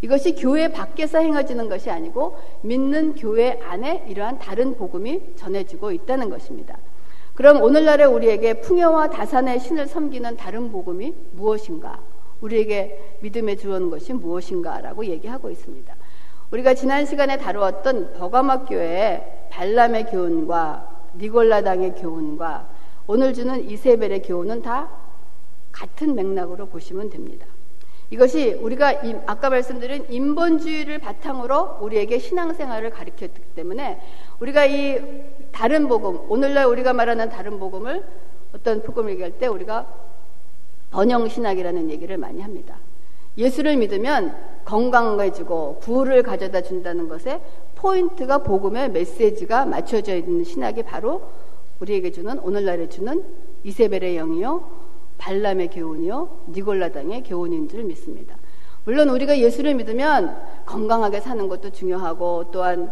이것이 0.00 0.36
교회 0.36 0.68
밖에서 0.68 1.18
행해지는 1.18 1.68
것이 1.68 1.90
아니고 1.90 2.36
믿는 2.60 3.16
교회 3.16 3.58
안에 3.64 4.04
이러한 4.06 4.38
다른 4.38 4.76
복음이 4.76 5.34
전해지고 5.34 5.90
있다는 5.90 6.30
것입니다. 6.30 6.78
그럼 7.34 7.62
오늘날의 7.62 8.06
우리에게 8.06 8.60
풍요와 8.60 9.10
다산의 9.10 9.58
신을 9.58 9.88
섬기는 9.88 10.36
다른 10.36 10.70
복음이 10.70 11.14
무엇인가? 11.32 11.98
우리에게 12.40 13.16
믿음에 13.22 13.56
주는 13.56 13.90
것이 13.90 14.12
무엇인가라고 14.12 15.04
얘기하고 15.04 15.50
있습니다. 15.50 15.96
우리가 16.52 16.74
지난 16.74 17.06
시간에 17.06 17.38
다루었던 17.38 18.12
버가막 18.14 18.68
교회의 18.68 19.48
발람의 19.50 20.06
교훈과 20.06 20.87
니골라당의 21.16 21.94
교훈과 21.96 22.68
오늘 23.06 23.32
주는 23.32 23.68
이세벨의 23.68 24.22
교훈은 24.22 24.62
다 24.62 24.88
같은 25.72 26.14
맥락으로 26.14 26.66
보시면 26.66 27.10
됩니다. 27.10 27.46
이것이 28.10 28.54
우리가 28.54 29.02
아까 29.26 29.50
말씀드린 29.50 30.06
인본주의를 30.08 30.98
바탕으로 30.98 31.78
우리에게 31.80 32.18
신앙생활을 32.18 32.90
가르쳤기 32.90 33.40
때문에 33.54 34.00
우리가 34.40 34.64
이 34.64 34.98
다른 35.52 35.88
복음, 35.88 36.20
오늘날 36.30 36.66
우리가 36.66 36.92
말하는 36.94 37.28
다른 37.28 37.58
복음을 37.58 38.04
어떤 38.54 38.82
복음을 38.82 39.12
얘기할 39.12 39.32
때 39.32 39.46
우리가 39.46 39.86
번영신학이라는 40.90 41.90
얘기를 41.90 42.16
많이 42.16 42.40
합니다. 42.40 42.78
예수를 43.36 43.76
믿으면 43.76 44.34
건강해지고 44.64 45.80
구를 45.80 46.22
가져다 46.22 46.62
준다는 46.62 47.08
것에 47.08 47.40
포인트가 47.78 48.38
복음의 48.38 48.90
메시지가 48.90 49.66
맞춰져 49.66 50.16
있는 50.16 50.44
신학이 50.44 50.82
바로 50.82 51.22
우리에게 51.80 52.10
주는 52.10 52.38
오늘날에 52.40 52.88
주는 52.88 53.24
이세벨의 53.62 54.16
영이요 54.16 54.62
발람의 55.18 55.70
교훈이요 55.70 56.28
니골라당의 56.50 57.22
교훈인 57.22 57.68
줄 57.68 57.84
믿습니다. 57.84 58.36
물론 58.84 59.08
우리가 59.10 59.38
예수를 59.38 59.74
믿으면 59.74 60.36
건강하게 60.66 61.20
사는 61.20 61.48
것도 61.48 61.70
중요하고 61.70 62.50
또한 62.50 62.90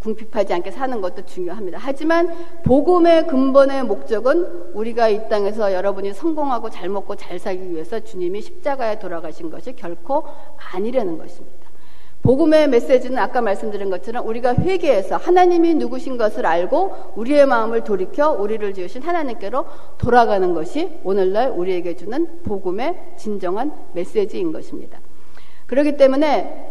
궁핍하지 0.00 0.54
않게 0.54 0.70
사는 0.70 1.00
것도 1.00 1.26
중요합니다. 1.26 1.78
하지만 1.80 2.32
복음의 2.64 3.26
근본의 3.26 3.84
목적은 3.84 4.72
우리가 4.74 5.08
이 5.08 5.28
땅에서 5.28 5.72
여러분이 5.72 6.14
성공하고 6.14 6.70
잘 6.70 6.88
먹고 6.88 7.16
잘 7.16 7.38
살기 7.38 7.70
위해서 7.70 8.00
주님이 8.00 8.40
십자가에 8.40 8.98
돌아가신 8.98 9.50
것이 9.50 9.74
결코 9.74 10.24
아니라는 10.72 11.18
것입니다. 11.18 11.59
복음의 12.22 12.68
메시지는 12.68 13.18
아까 13.18 13.40
말씀드린 13.40 13.88
것처럼 13.88 14.26
우리가 14.26 14.54
회개해서 14.54 15.16
하나님이 15.16 15.74
누구신 15.74 16.18
것을 16.18 16.44
알고 16.44 17.14
우리의 17.16 17.46
마음을 17.46 17.82
돌이켜 17.82 18.30
우리를 18.30 18.74
지으신 18.74 19.02
하나님께로 19.02 19.64
돌아가는 19.96 20.52
것이 20.52 21.00
오늘날 21.02 21.50
우리에게 21.50 21.96
주는 21.96 22.42
복음의 22.42 23.14
진정한 23.16 23.72
메시지인 23.94 24.52
것입니다. 24.52 25.00
그렇기 25.66 25.96
때문에 25.96 26.70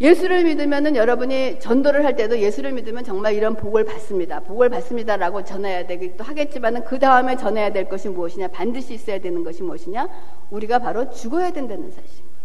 예수를 0.00 0.44
믿으면은 0.44 0.94
여러분이 0.94 1.58
전도를 1.58 2.04
할 2.04 2.14
때도 2.14 2.38
예수를 2.38 2.70
믿으면 2.72 3.02
정말 3.02 3.34
이런 3.34 3.56
복을 3.56 3.84
받습니다. 3.84 4.40
복을 4.40 4.68
받습니다라고 4.68 5.42
전해야 5.44 5.86
되기도 5.88 6.22
하겠지만은 6.22 6.84
그 6.84 7.00
다음에 7.00 7.36
전해야 7.36 7.72
될 7.72 7.88
것이 7.88 8.08
무엇이냐? 8.08 8.48
반드시 8.48 8.94
있어야 8.94 9.18
되는 9.18 9.42
것이 9.42 9.64
무엇이냐? 9.64 10.08
우리가 10.50 10.78
바로 10.78 11.10
죽어야 11.10 11.52
된다는 11.52 11.90
사실입니다. 11.90 12.38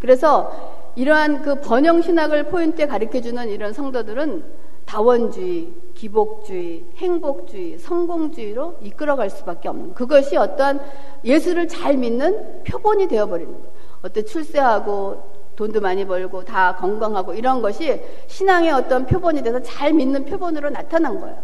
그래서 0.00 0.87
이러한 0.98 1.42
그 1.42 1.60
번영 1.60 2.02
신학을 2.02 2.48
포인트에 2.48 2.88
가르쳐 2.88 3.20
주는 3.20 3.48
이런 3.48 3.72
성도들은 3.72 4.42
다원주의, 4.84 5.72
기복주의, 5.94 6.86
행복주의, 6.96 7.78
성공주의로 7.78 8.78
이끌어갈 8.82 9.30
수밖에 9.30 9.68
없는 9.68 9.94
그것이 9.94 10.36
어떠한 10.36 10.80
예수를 11.24 11.68
잘 11.68 11.96
믿는 11.96 12.64
표본이 12.64 13.06
되어버리는 13.06 13.52
거예요. 13.52 13.68
어떤 14.02 14.26
출세하고 14.26 15.22
돈도 15.54 15.80
많이 15.80 16.04
벌고 16.04 16.44
다 16.44 16.74
건강하고 16.74 17.34
이런 17.34 17.62
것이 17.62 18.00
신앙의 18.26 18.72
어떤 18.72 19.06
표본이 19.06 19.44
돼서 19.44 19.62
잘 19.62 19.92
믿는 19.92 20.24
표본으로 20.24 20.70
나타난 20.70 21.20
거예요. 21.20 21.38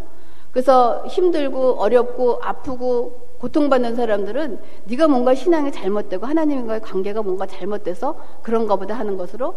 그래서 0.50 1.06
힘들고 1.06 1.80
어렵고 1.80 2.40
아프고 2.42 3.33
고통받는 3.44 3.94
사람들은 3.94 4.58
네가 4.84 5.06
뭔가 5.06 5.34
신앙이 5.34 5.70
잘못되고 5.70 6.24
하나님과의 6.24 6.80
관계가 6.80 7.20
뭔가 7.20 7.44
잘못돼서 7.44 8.16
그런가 8.42 8.76
보다 8.76 8.98
하는 8.98 9.18
것으로 9.18 9.54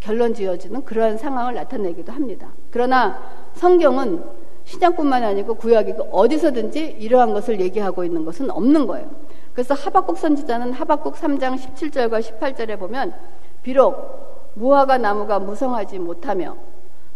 결론 0.00 0.34
지어지는 0.34 0.84
그러한 0.84 1.16
상황을 1.16 1.54
나타내기도 1.54 2.12
합니다. 2.12 2.48
그러나 2.70 3.18
성경은 3.54 4.22
신약뿐만 4.66 5.24
아니고 5.24 5.54
구약이고 5.54 6.10
어디서든지 6.12 6.98
이러한 7.00 7.32
것을 7.32 7.60
얘기하고 7.62 8.04
있는 8.04 8.26
것은 8.26 8.50
없는 8.50 8.86
거예요. 8.86 9.08
그래서 9.54 9.72
하박국 9.72 10.18
선지자는 10.18 10.74
하박국 10.74 11.14
3장 11.14 11.56
17절과 11.58 12.20
18절에 12.20 12.78
보면 12.78 13.14
비록 13.62 14.52
무화과 14.52 14.98
나무가 14.98 15.38
무성하지 15.38 15.98
못하며 15.98 16.56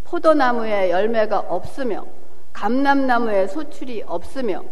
포도나무에 0.04 0.90
열매가 0.90 1.38
없으며 1.40 2.06
감람나무에 2.54 3.48
소출이 3.48 4.04
없으며 4.06 4.62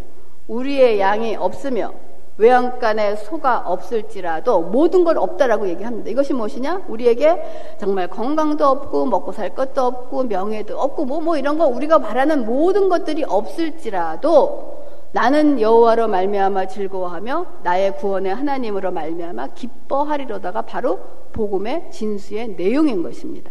우리의 0.50 0.98
양이 0.98 1.36
없으며 1.36 1.92
외양간에 2.36 3.16
소가 3.16 3.58
없을지라도 3.66 4.62
모든 4.62 5.04
걸 5.04 5.18
없다라고 5.18 5.68
얘기합니다. 5.68 6.10
이것이 6.10 6.32
무엇이냐? 6.32 6.86
우리에게 6.88 7.76
정말 7.78 8.08
건강도 8.08 8.66
없고 8.66 9.06
먹고 9.06 9.32
살 9.32 9.54
것도 9.54 9.82
없고 9.82 10.24
명예도 10.24 10.78
없고 10.78 11.04
뭐뭐 11.04 11.22
뭐 11.22 11.36
이런 11.36 11.58
거 11.58 11.66
우리가 11.66 11.98
바라는 11.98 12.46
모든 12.46 12.88
것들이 12.88 13.24
없을지라도 13.24 14.80
나는 15.12 15.60
여호와로 15.60 16.08
말미암아 16.08 16.66
즐거워하며 16.68 17.46
나의 17.62 17.96
구원의 17.98 18.34
하나님으로 18.34 18.90
말미암아 18.90 19.48
기뻐하리로다가 19.48 20.62
바로 20.62 20.98
복음의 21.32 21.90
진수의 21.90 22.54
내용인 22.56 23.02
것입니다. 23.02 23.50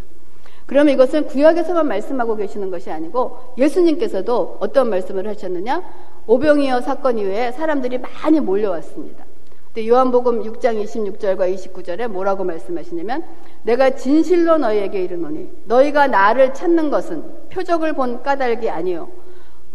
그러면 0.69 0.93
이것은 0.93 1.25
구약에서만 1.25 1.87
말씀하고 1.87 2.35
계시는 2.35 2.69
것이 2.69 2.91
아니고 2.91 3.37
예수님께서도 3.57 4.57
어떤 4.59 4.89
말씀을 4.91 5.27
하셨느냐? 5.27 5.81
오병이어 6.29 6.81
사건 6.81 7.17
이후에 7.17 7.51
사람들이 7.53 7.97
많이 7.97 8.39
몰려왔습니다. 8.39 9.25
근데 9.73 9.87
요한복음 9.87 10.43
6장 10.43 10.79
26절과 10.83 11.51
29절에 11.51 12.07
뭐라고 12.07 12.43
말씀하시냐면 12.43 13.23
내가 13.63 13.89
진실로 13.95 14.59
너희에게 14.59 15.03
이르노니 15.05 15.49
너희가 15.65 16.05
나를 16.05 16.53
찾는 16.53 16.91
것은 16.91 17.23
표적을 17.49 17.93
본 17.93 18.21
까닭이 18.21 18.69
아니요 18.69 19.09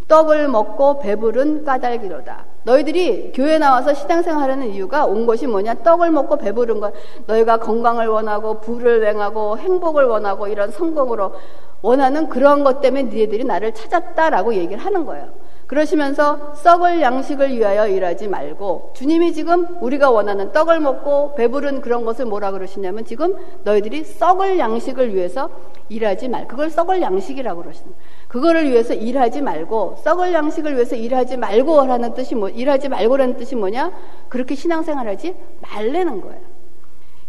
떡을 0.07 0.47
먹고 0.47 0.99
배부른 0.99 1.65
까닭이로다. 1.65 2.45
너희들이 2.63 3.33
교회 3.35 3.57
나와서 3.57 3.93
시장생활하는 3.93 4.69
이유가 4.69 5.05
온 5.05 5.25
것이 5.25 5.47
뭐냐? 5.47 5.73
떡을 5.83 6.09
먹고 6.11 6.37
배부른 6.37 6.79
것. 6.79 6.93
너희가 7.27 7.57
건강을 7.57 8.07
원하고 8.07 8.61
부를 8.61 9.01
맹하고 9.01 9.57
행복을 9.57 10.05
원하고 10.05 10.47
이런 10.47 10.71
성공으로 10.71 11.33
원하는 11.81 12.29
그런 12.29 12.63
것 12.63 12.79
때문에 12.79 13.03
너희들이 13.03 13.43
나를 13.43 13.73
찾았다라고 13.73 14.53
얘기를 14.53 14.77
하는 14.77 15.05
거예요. 15.05 15.44
그러시면서 15.67 16.53
썩을 16.55 17.01
양식을 17.01 17.57
위하여 17.57 17.87
일하지 17.87 18.27
말고 18.27 18.91
주님이 18.93 19.33
지금 19.33 19.65
우리가 19.81 20.11
원하는 20.11 20.51
떡을 20.51 20.79
먹고 20.79 21.33
배부른 21.35 21.81
그런 21.81 22.05
것을 22.05 22.25
뭐라 22.25 22.51
그러시냐면 22.51 23.03
지금 23.05 23.35
너희들이 23.63 24.03
썩을 24.03 24.59
양식을 24.59 25.15
위해서 25.15 25.49
일하지 25.89 26.29
말. 26.29 26.47
그걸 26.47 26.69
썩을 26.69 27.01
양식이라고 27.01 27.63
그러시는. 27.63 27.93
그거를 28.27 28.69
위해서 28.69 28.93
일하지 28.93 29.41
말고 29.41 29.97
썩을 30.03 30.33
양식을 30.33 30.75
위해서 30.75 30.95
일하지 30.95 31.37
말고라는 31.37 32.13
뜻이 32.13 32.35
뭐 32.35 32.49
일하지 32.49 32.89
말고라는 32.89 33.37
뜻이 33.37 33.55
뭐냐? 33.55 33.91
그렇게 34.29 34.55
신앙생활하지 34.55 35.35
말라는 35.61 36.21
거예요. 36.21 36.41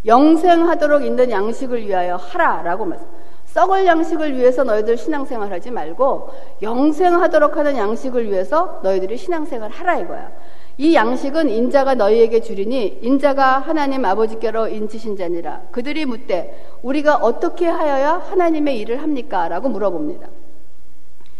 영생하도록 0.05 1.03
있는 1.03 1.31
양식을 1.31 1.85
위하여 1.85 2.15
하라라고 2.15 2.85
말씀. 2.85 3.16
썩을 3.57 3.87
양식을 3.87 4.37
위해서 4.37 4.63
너희들 4.63 4.97
신앙생활 4.97 5.51
하지 5.51 5.71
말고 5.71 6.29
영생하도록 6.61 7.57
하는 7.57 7.75
양식을 7.75 8.29
위해서 8.29 8.79
너희들이 8.83 9.17
신앙생활 9.17 9.71
하라 9.71 9.97
이거야. 9.97 10.31
이 10.77 10.93
양식은 10.93 11.49
인자가 11.49 11.95
너희에게 11.95 12.41
주리니 12.41 12.99
인자가 13.01 13.57
하나님 13.57 14.05
아버지께로 14.05 14.67
인치신 14.67 15.17
자니라. 15.17 15.63
그들이 15.71 16.05
묻되 16.05 16.67
우리가 16.83 17.15
어떻게 17.15 17.65
하여야 17.65 18.21
하나님의 18.29 18.79
일을 18.79 19.01
합니까? 19.01 19.47
라고 19.47 19.69
물어봅니다. 19.69 20.27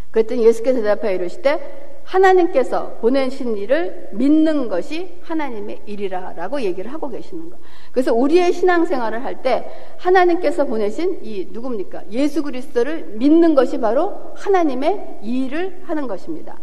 그랬더니 0.10 0.44
예수께서 0.44 0.82
대답하여 0.82 1.12
이르시되 1.12 1.87
하나님께서 2.08 2.98
보내신 3.02 3.58
일을 3.58 4.10
믿는 4.14 4.70
것이 4.70 5.18
하나님의 5.24 5.82
일이라라고 5.86 6.62
얘기를 6.62 6.92
하고 6.92 7.10
계시는 7.10 7.50
거. 7.50 7.58
그래서 7.92 8.14
우리의 8.14 8.54
신앙생활을 8.54 9.24
할 9.24 9.38
때 9.42 9.70
하나님께서 9.98 10.66
보내신 10.66 11.20
이 11.22 11.48
누굽니까? 11.52 12.04
예수 12.12 12.42
그리스도를 12.42 13.14
믿는 13.18 13.54
것이 13.54 13.80
바로 13.80 14.16
하나님의 14.36 15.20
일을 15.22 15.82
하는 15.84 16.08
것입니다. 16.08 16.58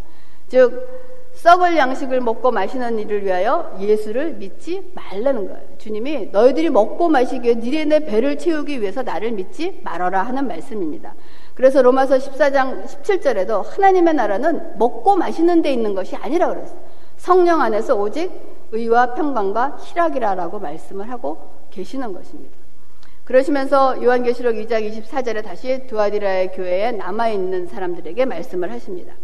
즉 0.48 0.88
썩을 1.34 1.76
양식을 1.76 2.20
먹고 2.20 2.50
마시는 2.50 2.98
일을 2.98 3.24
위하여 3.24 3.76
예수를 3.80 4.34
믿지 4.34 4.90
말라는 4.94 5.46
거예요. 5.48 5.62
주님이 5.78 6.30
너희들이 6.32 6.70
먹고 6.70 7.08
마시기 7.08 7.48
위해 7.48 7.54
니네 7.54 8.06
배를 8.06 8.38
채우기 8.38 8.80
위해서 8.80 9.02
나를 9.02 9.32
믿지 9.32 9.80
말아라 9.84 10.22
하는 10.22 10.48
말씀입니다. 10.48 11.14
그래서 11.54 11.82
로마서 11.82 12.18
14장 12.18 12.84
17절에도 12.84 13.64
하나님의 13.64 14.14
나라는 14.14 14.78
먹고 14.78 15.16
마시는 15.16 15.62
데 15.62 15.72
있는 15.72 15.94
것이 15.94 16.16
아니라 16.16 16.48
그랬어요. 16.48 16.78
성령 17.16 17.60
안에서 17.60 17.94
오직 17.94 18.30
의와 18.72 19.14
평강과 19.14 19.78
희락이라라고 19.80 20.58
말씀을 20.58 21.08
하고 21.10 21.38
계시는 21.70 22.12
것입니다. 22.12 22.56
그러시면서 23.24 24.02
요한계시록 24.02 24.56
2장 24.56 24.86
24절에 24.90 25.42
다시 25.42 25.86
두아디라의 25.86 26.52
교회에 26.52 26.92
남아있는 26.92 27.68
사람들에게 27.68 28.24
말씀을 28.24 28.70
하십니다. 28.72 29.14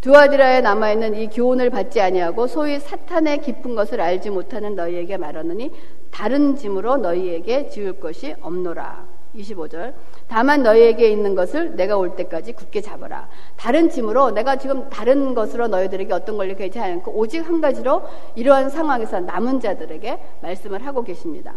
두아디라에 0.00 0.60
남아있는 0.60 1.14
이 1.16 1.28
교훈을 1.28 1.70
받지 1.70 2.00
아니하고 2.00 2.46
소위 2.46 2.78
사탄의 2.78 3.40
깊은 3.40 3.74
것을 3.74 4.00
알지 4.00 4.30
못하는 4.30 4.74
너희에게 4.74 5.16
말하느니 5.16 5.72
다른 6.10 6.56
짐으로 6.56 6.98
너희에게 6.98 7.68
지을 7.68 8.00
것이 8.00 8.34
없노라. 8.40 9.13
25절. 9.36 9.94
다만 10.28 10.62
너희에게 10.62 11.08
있는 11.10 11.34
것을 11.34 11.76
내가 11.76 11.96
올 11.96 12.16
때까지 12.16 12.52
굳게 12.52 12.80
잡아라. 12.80 13.28
다른 13.56 13.90
짐으로 13.90 14.30
내가 14.30 14.56
지금 14.56 14.88
다른 14.90 15.34
것으로 15.34 15.68
너희들에게 15.68 16.12
어떤 16.12 16.36
걸 16.36 16.46
이렇게 16.46 16.64
하지 16.64 16.78
않고 16.78 17.12
오직 17.12 17.46
한 17.46 17.60
가지로 17.60 18.02
이러한 18.34 18.70
상황에서 18.70 19.20
남은 19.20 19.60
자들에게 19.60 20.18
말씀을 20.42 20.86
하고 20.86 21.02
계십니다. 21.02 21.54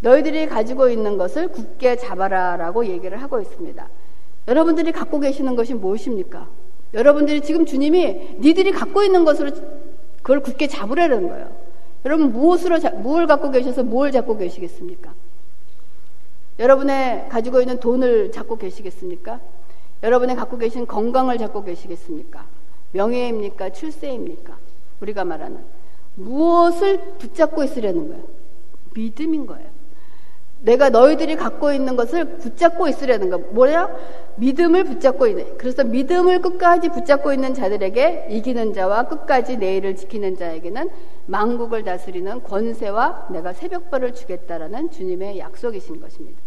너희들이 0.00 0.46
가지고 0.46 0.88
있는 0.88 1.16
것을 1.16 1.48
굳게 1.48 1.96
잡아라라고 1.96 2.86
얘기를 2.86 3.20
하고 3.22 3.40
있습니다. 3.40 3.88
여러분들이 4.48 4.92
갖고 4.92 5.20
계시는 5.20 5.56
것이 5.56 5.74
무엇입니까? 5.74 6.48
여러분들이 6.94 7.40
지금 7.40 7.66
주님이 7.66 8.36
니들이 8.40 8.72
갖고 8.72 9.02
있는 9.02 9.24
것으로 9.24 9.50
그걸 10.22 10.40
굳게 10.40 10.68
잡으라는 10.68 11.28
거예요. 11.28 11.50
여러분 12.04 12.32
무엇으로 12.32 12.78
무엇을 12.98 13.26
갖고 13.26 13.50
계셔서 13.50 13.82
뭘 13.82 14.12
잡고 14.12 14.36
계시겠습니까? 14.36 15.12
여러분의 16.58 17.28
가지고 17.28 17.60
있는 17.60 17.80
돈을 17.80 18.32
잡고 18.32 18.56
계시겠습니까? 18.56 19.40
여러분의 20.02 20.36
갖고 20.36 20.58
계신 20.58 20.86
건강을 20.86 21.38
잡고 21.38 21.64
계시겠습니까? 21.64 22.46
명예입니까? 22.92 23.70
출세입니까? 23.70 24.56
우리가 25.00 25.24
말하는 25.24 25.64
무엇을 26.14 27.16
붙잡고 27.18 27.64
있으려는 27.64 28.08
거예요? 28.08 28.24
믿음인 28.94 29.46
거예요. 29.46 29.75
내가 30.66 30.90
너희들이 30.90 31.36
갖고 31.36 31.72
있는 31.72 31.94
것을 31.94 32.38
붙잡고 32.38 32.88
있으려는 32.88 33.30
거. 33.30 33.38
뭐야? 33.38 33.88
믿음을 34.34 34.82
붙잡고 34.82 35.28
있는. 35.28 35.56
그래서 35.58 35.84
믿음을 35.84 36.42
끝까지 36.42 36.88
붙잡고 36.88 37.32
있는 37.32 37.54
자들에게 37.54 38.26
이기는 38.30 38.74
자와 38.74 39.04
끝까지 39.04 39.58
내일을 39.58 39.94
지키는 39.94 40.36
자에게는 40.36 40.90
망국을 41.26 41.84
다스리는 41.84 42.42
권세와 42.42 43.28
내가 43.30 43.52
새벽벌을 43.52 44.14
주겠다라는 44.14 44.90
주님의 44.90 45.38
약속이신 45.38 46.00
것입니다. 46.00 46.40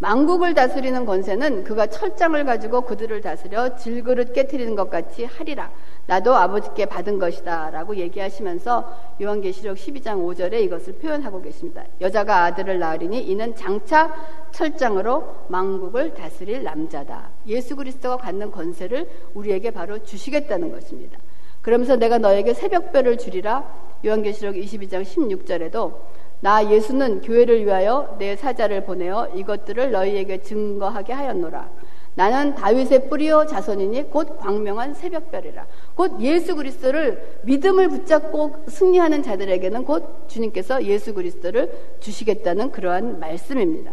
망국을 0.00 0.54
다스리는 0.54 1.04
권세는 1.04 1.62
그가 1.62 1.86
철장을 1.86 2.42
가지고 2.46 2.80
그들을 2.80 3.20
다스려 3.20 3.76
질그릇 3.76 4.32
깨뜨리는 4.32 4.74
것 4.74 4.88
같이 4.88 5.26
하리라. 5.26 5.70
나도 6.06 6.34
아버지께 6.34 6.86
받은 6.86 7.18
것이다. 7.18 7.68
라고 7.68 7.94
얘기하시면서 7.94 8.96
요한계시록 9.20 9.76
12장 9.76 10.24
5절에 10.24 10.54
이것을 10.62 10.94
표현하고 10.94 11.42
계십니다. 11.42 11.84
여자가 12.00 12.44
아들을 12.44 12.78
낳으리니 12.78 13.20
이는 13.20 13.54
장차 13.54 14.14
철장으로 14.52 15.44
망국을 15.48 16.14
다스릴 16.14 16.62
남자다. 16.62 17.28
예수 17.46 17.76
그리스도가 17.76 18.16
갖는 18.16 18.50
권세를 18.50 19.06
우리에게 19.34 19.70
바로 19.70 20.02
주시겠다는 20.02 20.72
것입니다. 20.72 21.18
그러면서 21.60 21.96
내가 21.96 22.16
너에게 22.16 22.54
새벽별을 22.54 23.18
주리라. 23.18 23.90
요한계시록 24.02 24.54
22장 24.54 25.04
16절에도 25.04 25.92
나 26.40 26.70
예수는 26.70 27.20
교회를 27.20 27.64
위하여 27.64 28.16
내 28.18 28.34
사자를 28.36 28.84
보내어 28.84 29.28
이것들을 29.34 29.90
너희에게 29.90 30.42
증거하게 30.42 31.12
하였노라. 31.12 31.68
나는 32.14 32.54
다윗의 32.54 33.08
뿌리요 33.08 33.46
자손이니 33.46 34.10
곧 34.10 34.38
광명한 34.38 34.94
새벽별이라. 34.94 35.66
곧 35.94 36.20
예수 36.20 36.56
그리스도를 36.56 37.38
믿음을 37.42 37.88
붙잡고 37.88 38.64
승리하는 38.68 39.22
자들에게는 39.22 39.84
곧 39.84 40.28
주님께서 40.28 40.84
예수 40.84 41.14
그리스도를 41.14 41.70
주시겠다는 42.00 42.72
그러한 42.72 43.20
말씀입니다. 43.20 43.92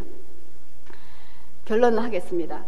결론을 1.66 2.02
하겠습니다. 2.04 2.66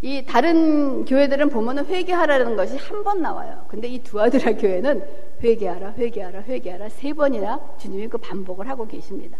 이 0.00 0.24
다른 0.24 1.04
교회들은 1.04 1.50
보면은 1.50 1.86
회개하라는 1.86 2.56
것이 2.56 2.76
한 2.76 3.02
번 3.04 3.20
나와요. 3.20 3.64
근데 3.68 3.88
이 3.88 4.02
두아드라 4.02 4.52
교회는 4.52 5.02
회개하라, 5.42 5.92
회개하라, 5.92 6.40
회개하라 6.42 6.88
세 6.88 7.12
번이나 7.12 7.60
주님이 7.78 8.08
그 8.08 8.18
반복을 8.18 8.68
하고 8.68 8.86
계십니다. 8.86 9.38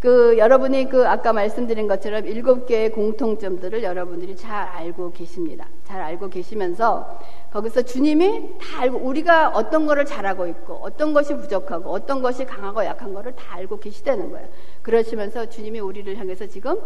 그 0.00 0.38
여러분이 0.38 0.88
그 0.88 1.08
아까 1.08 1.32
말씀드린 1.32 1.88
것처럼 1.88 2.24
일곱 2.26 2.66
개의 2.66 2.90
공통점들을 2.90 3.82
여러분들이 3.82 4.36
잘 4.36 4.68
알고 4.68 5.10
계십니다. 5.10 5.66
잘 5.84 6.00
알고 6.00 6.28
계시면서 6.28 7.18
거기서 7.52 7.82
주님이 7.82 8.58
다 8.60 8.82
알고 8.82 8.98
우리가 8.98 9.48
어떤 9.48 9.86
거를 9.86 10.04
잘하고 10.04 10.46
있고 10.46 10.74
어떤 10.74 11.14
것이 11.14 11.34
부족하고 11.34 11.90
어떤 11.90 12.22
것이 12.22 12.44
강하고 12.44 12.84
약한 12.84 13.12
거를 13.12 13.34
다 13.34 13.56
알고 13.56 13.80
계시다는 13.80 14.30
거예요. 14.30 14.46
그러시면서 14.82 15.48
주님이 15.48 15.80
우리를 15.80 16.16
향해서 16.16 16.46
지금 16.46 16.76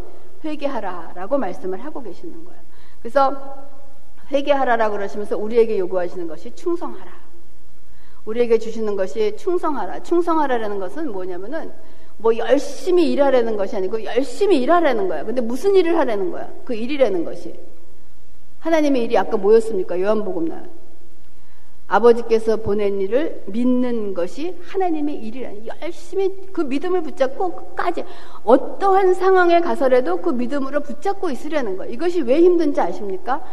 회개하라라고 0.43 1.37
말씀을 1.37 1.85
하고 1.85 2.03
계시는 2.03 2.47
거예요. 2.47 2.61
그래서 3.01 3.67
회개하라라고 4.31 4.97
그러시면서 4.97 5.37
우리에게 5.37 5.79
요구하시는 5.79 6.27
것이 6.29 6.55
충성하라. 6.55 7.22
우리에게 8.25 8.59
주시는 8.59 8.97
것이 8.97 9.37
충성하라. 9.37 10.03
충성하라라는 10.03 10.79
것은 10.79 11.13
뭐냐면은 11.13 11.73
뭐 12.19 12.37
열심히 12.37 13.11
일하라는 13.13 13.57
것이 13.57 13.77
아니고 13.77 14.05
열심히 14.05 14.61
일하라는 14.63 15.09
거야. 15.09 15.25
근데 15.25 15.41
무슨 15.41 15.75
일을 15.75 15.99
하라는 15.99 16.31
거야? 16.31 16.49
그 16.65 16.75
일이라는 16.75 17.25
것이. 17.25 17.55
하나님의 18.61 19.05
일이 19.05 19.19
아까 19.19 19.37
뭐였습니까? 19.37 20.01
요한복음 20.01 20.49
나 20.49 20.63
아버지께서 21.89 22.57
보낸 22.57 23.01
일을 23.01 23.43
믿는 23.47 24.15
것이 24.15 24.57
하나님의 24.67 25.17
일이라. 25.17 25.51
열심히 25.83 26.31
그 26.53 26.63
믿음을 26.63 27.03
붙잡고 27.03 27.55
끝까지 27.55 28.05
어떠한 28.45 29.15
상황에 29.15 29.61
가서라도 29.61 30.19
그 30.19 30.31
믿음으로 30.31 30.81
붙잡고 30.81 31.29
있으려는 31.31 31.77
거예요. 31.77 31.93
이것이 31.93 32.23
왜 32.23 32.41
힘든지 32.41 32.81
아십니까? 32.81 33.45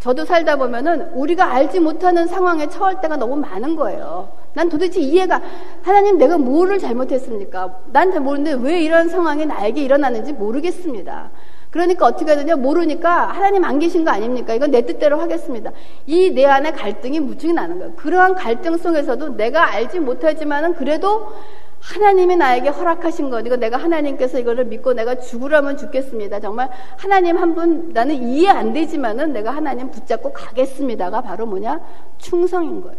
저도 0.00 0.24
살다 0.24 0.56
보면은 0.56 1.10
우리가 1.12 1.52
알지 1.52 1.80
못하는 1.80 2.26
상황에 2.28 2.68
처할 2.68 3.00
때가 3.00 3.16
너무 3.16 3.36
많은 3.36 3.74
거예요. 3.74 4.28
난 4.54 4.68
도대체 4.68 5.00
이해가 5.00 5.40
하나님 5.82 6.18
내가 6.18 6.38
뭐를 6.38 6.78
잘못했습니까? 6.78 7.80
난 7.92 8.12
잘 8.12 8.20
모르는데 8.20 8.52
왜 8.64 8.80
이런 8.80 9.08
상황이 9.08 9.44
나에게 9.44 9.82
일어나는지 9.82 10.32
모르겠습니다. 10.32 11.30
그러니까 11.70 12.06
어떻게 12.06 12.30
해야 12.30 12.36
되냐 12.38 12.56
모르니까 12.56 13.26
하나님 13.28 13.64
안 13.64 13.78
계신 13.78 14.04
거 14.04 14.10
아닙니까? 14.10 14.54
이건 14.54 14.70
내 14.70 14.86
뜻대로 14.86 15.20
하겠습니다. 15.20 15.72
이 16.06 16.30
내 16.30 16.46
안에 16.46 16.70
갈등이 16.72 17.18
무척이 17.20 17.52
나는 17.52 17.78
거예요. 17.78 17.92
그러한 17.96 18.36
갈등 18.36 18.76
속에서도 18.78 19.36
내가 19.36 19.66
알지 19.72 19.98
못하지만은 20.00 20.74
그래도 20.74 21.32
하나님이 21.80 22.36
나에게 22.36 22.68
허락하신 22.68 23.30
것, 23.30 23.46
이거 23.46 23.56
내가 23.56 23.76
하나님께서 23.76 24.38
이거를 24.38 24.64
믿고 24.66 24.92
내가 24.92 25.18
죽으라면 25.18 25.76
죽겠습니다. 25.76 26.40
정말 26.40 26.70
하나님 26.96 27.36
한 27.38 27.54
분, 27.54 27.92
나는 27.92 28.16
이해 28.28 28.48
안 28.48 28.72
되지만은 28.72 29.32
내가 29.32 29.50
하나님 29.50 29.90
붙잡고 29.90 30.32
가겠습니다가 30.32 31.20
바로 31.20 31.46
뭐냐? 31.46 31.80
충성인 32.18 32.80
거예요. 32.82 32.98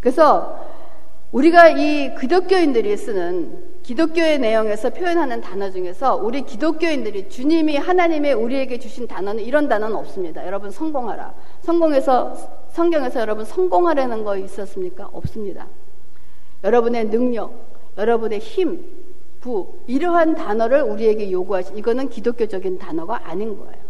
그래서 0.00 0.58
우리가 1.32 1.68
이 1.68 2.14
기독교인들이 2.14 2.96
쓰는 2.96 3.68
기독교의 3.82 4.38
내용에서 4.38 4.90
표현하는 4.90 5.40
단어 5.40 5.70
중에서 5.70 6.16
우리 6.16 6.42
기독교인들이 6.42 7.28
주님이 7.28 7.76
하나님의 7.76 8.34
우리에게 8.34 8.78
주신 8.78 9.06
단어는 9.06 9.42
이런 9.42 9.68
단어는 9.68 9.96
없습니다. 9.96 10.46
여러분 10.46 10.70
성공하라. 10.70 11.34
성공해서 11.62 12.34
성경에서 12.70 13.20
여러분 13.20 13.44
성공하라는 13.44 14.24
거 14.24 14.36
있었습니까? 14.36 15.08
없습니다. 15.12 15.66
여러분의 16.64 17.10
능력, 17.10 17.52
여러분의 17.96 18.38
힘, 18.38 18.84
부 19.40 19.74
이러한 19.86 20.34
단어를 20.34 20.82
우리에게 20.82 21.30
요구하시 21.30 21.72
이거는 21.76 22.08
기독교적인 22.08 22.78
단어가 22.78 23.20
아닌 23.24 23.56
거예요. 23.56 23.88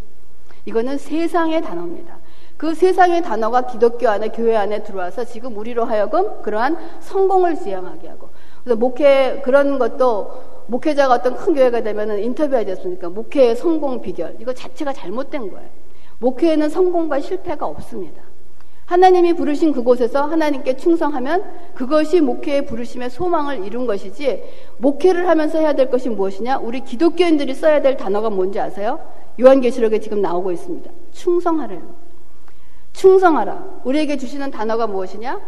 이거는 0.66 0.98
세상의 0.98 1.62
단어입니다. 1.62 2.18
그 2.58 2.74
세상의 2.74 3.22
단어가 3.22 3.66
기독교 3.66 4.08
안에 4.08 4.28
교회 4.28 4.56
안에 4.56 4.82
들어와서 4.82 5.24
지금 5.24 5.56
우리로 5.56 5.84
하여금 5.84 6.42
그러한 6.42 6.76
성공을 7.00 7.56
지향하게 7.56 8.08
하고 8.08 8.28
그래서 8.62 8.78
목회 8.78 9.40
그런 9.44 9.78
것도 9.78 10.42
목회자가 10.66 11.14
어떤 11.14 11.36
큰 11.36 11.54
교회가 11.54 11.82
되면은 11.82 12.22
인터뷰하지 12.22 12.72
않습니까? 12.72 13.08
목회의 13.08 13.56
성공 13.56 14.02
비결 14.02 14.36
이거 14.40 14.52
자체가 14.52 14.92
잘못된 14.92 15.50
거예요. 15.50 15.68
목회에는 16.18 16.68
성공과 16.68 17.20
실패가 17.20 17.64
없습니다. 17.64 18.27
하나님이 18.88 19.34
부르신 19.34 19.74
그곳에서 19.74 20.22
하나님께 20.22 20.78
충성하면 20.78 21.44
그것이 21.74 22.22
목회의 22.22 22.64
부르심의 22.64 23.10
소망을 23.10 23.66
이룬 23.66 23.86
것이지 23.86 24.42
목회를 24.78 25.28
하면서 25.28 25.58
해야 25.58 25.74
될 25.74 25.90
것이 25.90 26.08
무엇이냐? 26.08 26.56
우리 26.60 26.80
기독교인들이 26.80 27.52
써야 27.52 27.82
될 27.82 27.98
단어가 27.98 28.30
뭔지 28.30 28.58
아세요? 28.58 28.98
요한계시록에 29.38 30.00
지금 30.00 30.22
나오고 30.22 30.52
있습니다. 30.52 30.90
충성하래요. 31.12 31.82
충성하라. 32.94 33.82
우리에게 33.84 34.16
주시는 34.16 34.50
단어가 34.50 34.86
무엇이냐? 34.86 35.38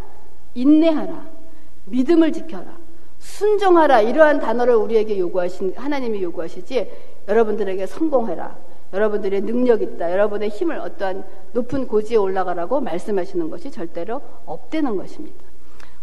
인내하라. 0.53 1.27
믿음을 1.87 2.33
지켜라. 2.35 2.77
순종하라. 3.21 4.03
이러한 4.03 4.41
단어를 4.41 4.75
우리에게 4.75 5.19
요구하신, 5.19 5.73
하나님이 5.77 6.23
요구하시지 6.23 6.91
여러분들에게 7.27 7.87
성공해라. 7.87 8.55
여러분들의 8.93 9.43
능력 9.43 9.83
있다. 9.83 10.11
여러분의 10.11 10.49
힘을 10.49 10.79
어떠한 10.79 11.25
높은 11.53 11.87
고지에 11.87 12.17
올라가라고 12.17 12.81
말씀하시는 12.81 13.51
것이 13.51 13.71
절대로 13.71 14.21
없다는 14.47 14.97
것입니다. 14.97 15.51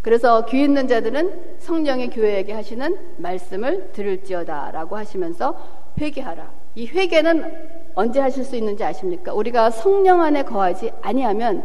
그래서 0.02 0.46
귀 0.46 0.62
있는 0.62 0.88
자들은 0.88 1.58
성령의 1.58 2.10
교회에게 2.10 2.52
하시는 2.52 2.96
말씀을 3.18 3.90
들을지어다라고 3.92 4.96
하시면서 4.96 5.58
회개하라. 6.00 6.50
이 6.76 6.86
회개는 6.86 7.88
언제 7.94 8.20
하실 8.20 8.44
수 8.44 8.56
있는지 8.56 8.84
아십니까? 8.84 9.34
우리가 9.34 9.70
성령 9.70 10.22
안에 10.22 10.44
거하지 10.44 10.92
아니하면 11.02 11.64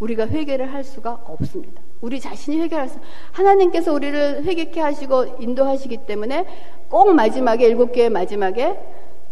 우리가 0.00 0.26
회개를 0.26 0.72
할 0.72 0.82
수가 0.82 1.20
없습니다. 1.26 1.82
우리 2.00 2.20
자신이 2.20 2.60
회개할 2.60 2.88
수 2.88 2.98
하나님께서 3.32 3.92
우리를 3.92 4.44
회개케 4.44 4.80
하시고 4.80 5.36
인도하시기 5.40 5.98
때문에 6.06 6.46
꼭 6.88 7.14
마지막에 7.14 7.66
일곱 7.66 7.92
개의 7.92 8.10
마지막에 8.10 8.78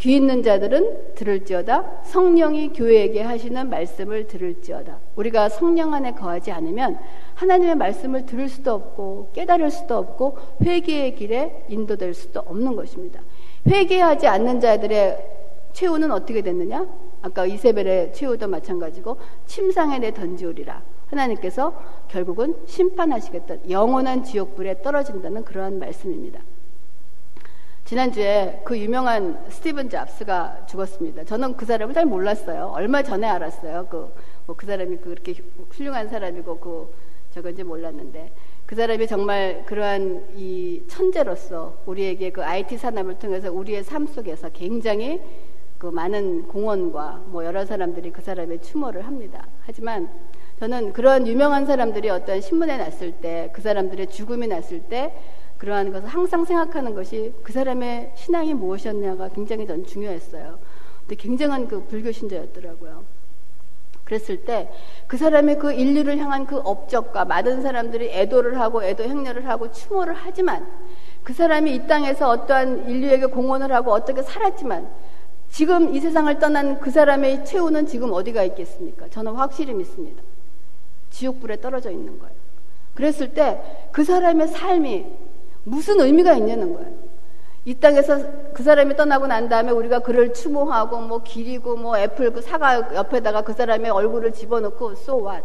귀 0.03 0.17
있는 0.17 0.43
자들은 0.43 1.15
들을지어다 1.15 2.03
성령이 2.03 2.73
교회에게 2.73 3.23
하시는 3.23 3.71
말씀을 3.71 4.27
들을지어다 4.27 4.99
우리가 5.15 5.49
성령 5.49 5.95
안에 5.95 6.15
거하지 6.15 6.51
않으면 6.51 6.99
하나님의 7.35 7.77
말씀을 7.77 8.27
들을 8.27 8.49
수도 8.49 8.73
없고 8.73 9.31
깨달을 9.33 9.71
수도 9.71 9.97
없고 9.97 10.39
회개의 10.61 11.15
길에 11.15 11.65
인도될 11.69 12.15
수도 12.15 12.41
없는 12.41 12.75
것입니다. 12.75 13.21
회개하지 13.69 14.27
않는 14.27 14.59
자들의 14.59 15.25
최후는 15.73 16.11
어떻게 16.11 16.43
됐느냐? 16.43 16.85
아까 17.23 17.47
이세벨의 17.47 18.13
최후도 18.13 18.49
마찬가지고 18.49 19.19
침상에 19.47 20.01
내 20.01 20.13
던지우리라. 20.13 20.83
하나님께서 21.07 21.81
결국은 22.09 22.57
심판하시겠다. 22.67 23.71
영원한 23.71 24.25
지옥불에 24.25 24.83
떨어진다는 24.83 25.45
그러한 25.45 25.79
말씀입니다. 25.79 26.41
지난주에 27.93 28.63
그 28.65 28.79
유명한 28.79 29.39
스티븐 29.51 29.91
잡스가 29.91 30.65
죽었습니다. 30.65 31.25
저는 31.25 31.59
그 31.59 31.67
사람을 31.67 31.93
잘 31.93 32.07
몰랐어요. 32.07 32.73
얼마 32.75 33.03
전에 33.03 33.27
알았어요. 33.27 33.87
그, 33.91 34.11
뭐 34.47 34.57
그 34.57 34.65
사람이 34.65 34.97
그렇게 34.97 35.35
훌륭한 35.69 36.09
사람이고 36.09 36.59
그 36.59 36.91
저건지 37.35 37.63
몰랐는데 37.65 38.33
그 38.65 38.75
사람이 38.75 39.07
정말 39.07 39.65
그러한 39.67 40.25
이 40.35 40.83
천재로서 40.89 41.83
우리에게 41.85 42.31
그 42.33 42.43
IT 42.43 42.79
산업을 42.79 43.19
통해서 43.19 43.53
우리의 43.53 43.85
삶 43.85 44.07
속에서 44.07 44.49
굉장히 44.55 45.21
그 45.77 45.85
많은 45.89 46.49
공헌과 46.49 47.25
뭐 47.27 47.45
여러 47.45 47.67
사람들이 47.67 48.11
그 48.11 48.23
사람의 48.23 48.63
추모를 48.63 49.07
합니다. 49.07 49.47
하지만 49.67 50.09
저는 50.61 50.95
그런 50.95 51.27
유명한 51.27 51.67
사람들이 51.67 52.09
어떤 52.09 52.41
신문에 52.41 52.79
났을 52.79 53.13
때 53.13 53.51
그 53.53 53.61
사람들의 53.61 54.07
죽음이 54.07 54.47
났을 54.47 54.81
때 54.81 55.13
그러한 55.63 55.93
것을 55.93 56.09
항상 56.09 56.45
생각하는 56.45 56.93
것이 56.93 57.33
그 57.45 57.53
사람의 57.53 58.15
신앙이 58.17 58.53
무엇이었냐가 58.53 59.29
굉장히 59.29 59.65
전 59.65 59.87
중요했어요. 59.87 60.59
근데 61.03 61.15
굉장한 61.15 61.69
그 61.69 61.85
불교 61.85 62.11
신자였더라고요. 62.11 63.05
그랬을 64.05 64.45
때 64.45 64.69
그 65.07 65.17
사람의 65.17 65.61
그 65.61 65.73
인류를 65.73 66.19
향한 66.19 66.47
그 66.47 66.57
업적과 66.59 67.27
많은 67.27 67.63
사람들이 67.63 68.11
애도를 68.11 68.59
하고 68.59 68.83
애도 68.83 69.05
행렬을 69.05 69.47
하고 69.47 69.71
추모를 69.71 70.15
하지만 70.17 70.67
그 71.23 71.33
사람이 71.33 71.73
이 71.73 71.87
땅에서 71.87 72.29
어떠한 72.31 72.91
인류에게 72.91 73.27
공헌을 73.27 73.71
하고 73.73 73.93
어떻게 73.93 74.21
살았지만 74.21 74.89
지금 75.49 75.95
이 75.95 76.01
세상을 76.01 76.37
떠난 76.41 76.81
그 76.81 76.91
사람의 76.91 77.45
최후는 77.45 77.87
지금 77.87 78.13
어디가 78.13 78.43
있겠습니까? 78.43 79.09
저는 79.11 79.35
확실히 79.35 79.75
믿습니다. 79.75 80.25
지옥불에 81.11 81.61
떨어져 81.61 81.93
있는 81.93 82.19
거예요. 82.19 82.35
그랬을 82.95 83.33
때 83.33 83.61
그 83.93 84.03
사람의 84.03 84.49
삶이 84.49 85.32
무슨 85.65 86.01
의미가 86.01 86.35
있냐는 86.35 86.75
거예요. 86.75 86.93
이 87.65 87.75
땅에서 87.75 88.53
그 88.53 88.63
사람이 88.63 88.97
떠나고 88.97 89.29
난 89.29 89.49
다음에 89.49 89.71
우리가 89.71 90.01
그를 90.01 90.35
추모하고 90.35 91.01
뭐 91.01 91.23
기리고 91.23 91.77
뭐 91.77 91.97
애플 91.97 92.33
그 92.33 92.43
사과 92.43 92.95
옆에다가 92.95 93.43
그 93.43 93.53
사람의 93.53 93.91
얼굴을 93.91 94.33
집어넣고 94.33 94.93
so 94.93 95.25
what? 95.25 95.45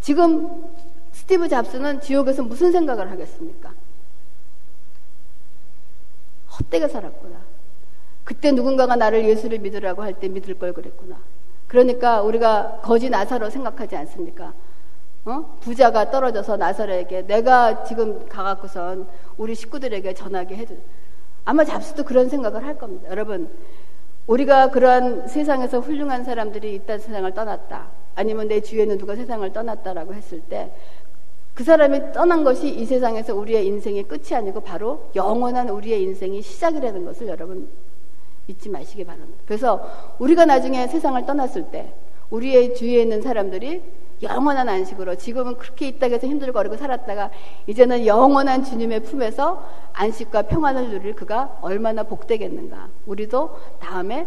지금 0.00 0.64
스티브 1.12 1.48
잡스는 1.48 2.00
지옥에서 2.00 2.42
무슨 2.44 2.70
생각을 2.70 3.10
하겠습니까? 3.10 3.72
헛되게 6.58 6.86
살았구나. 6.88 7.36
그때 8.24 8.52
누군가가 8.52 8.96
나를 8.96 9.28
예수를 9.28 9.58
믿으라고 9.58 10.02
할 10.02 10.14
때 10.14 10.28
믿을 10.28 10.54
걸 10.58 10.72
그랬구나. 10.72 11.18
그러니까 11.66 12.22
우리가 12.22 12.80
거지 12.82 13.10
나사로 13.10 13.50
생각하지 13.50 13.96
않습니까? 13.96 14.52
어? 15.26 15.56
부자가 15.60 16.10
떨어져서 16.10 16.56
나사로에게 16.56 17.26
내가 17.26 17.84
지금 17.84 18.26
가갖고선 18.28 19.06
우리 19.36 19.54
식구들에게 19.54 20.14
전하게 20.14 20.56
해줘. 20.56 20.74
아마 21.44 21.64
잡스도 21.64 22.04
그런 22.04 22.28
생각을 22.28 22.64
할 22.64 22.78
겁니다. 22.78 23.10
여러분, 23.10 23.50
우리가 24.26 24.70
그러한 24.70 25.28
세상에서 25.28 25.80
훌륭한 25.80 26.24
사람들이 26.24 26.74
있다 26.76 26.98
세상을 26.98 27.32
떠났다. 27.34 27.90
아니면 28.14 28.48
내 28.48 28.60
주위에는 28.60 28.98
누가 28.98 29.14
세상을 29.14 29.52
떠났다라고 29.52 30.14
했을 30.14 30.40
때 30.40 30.72
그 31.56 31.64
사람이 31.64 32.12
떠난 32.12 32.44
것이 32.44 32.68
이 32.68 32.84
세상에서 32.84 33.34
우리의 33.34 33.66
인생의 33.66 34.02
끝이 34.02 34.34
아니고 34.34 34.60
바로 34.60 35.08
영원한 35.16 35.70
우리의 35.70 36.02
인생이 36.02 36.42
시작이라는 36.42 37.06
것을 37.06 37.28
여러분 37.28 37.66
잊지 38.46 38.68
마시기 38.68 39.04
바랍니다. 39.04 39.42
그래서 39.46 39.90
우리가 40.18 40.44
나중에 40.44 40.86
세상을 40.86 41.24
떠났을 41.24 41.70
때 41.70 41.94
우리의 42.28 42.74
주위에 42.74 43.00
있는 43.00 43.22
사람들이 43.22 43.82
영원한 44.22 44.68
안식으로 44.68 45.16
지금은 45.16 45.58
그렇게 45.58 45.88
이 45.88 45.98
땅에서 45.98 46.26
힘들거리고 46.26 46.76
살았다가 46.76 47.30
이제는 47.66 48.06
영원한 48.06 48.64
주님의 48.64 49.00
품에서 49.00 49.66
안식과 49.92 50.42
평안을 50.42 50.90
누릴 50.90 51.14
그가 51.14 51.58
얼마나 51.60 52.02
복되겠는가. 52.02 52.88
우리도 53.06 53.58
다음에 53.80 54.26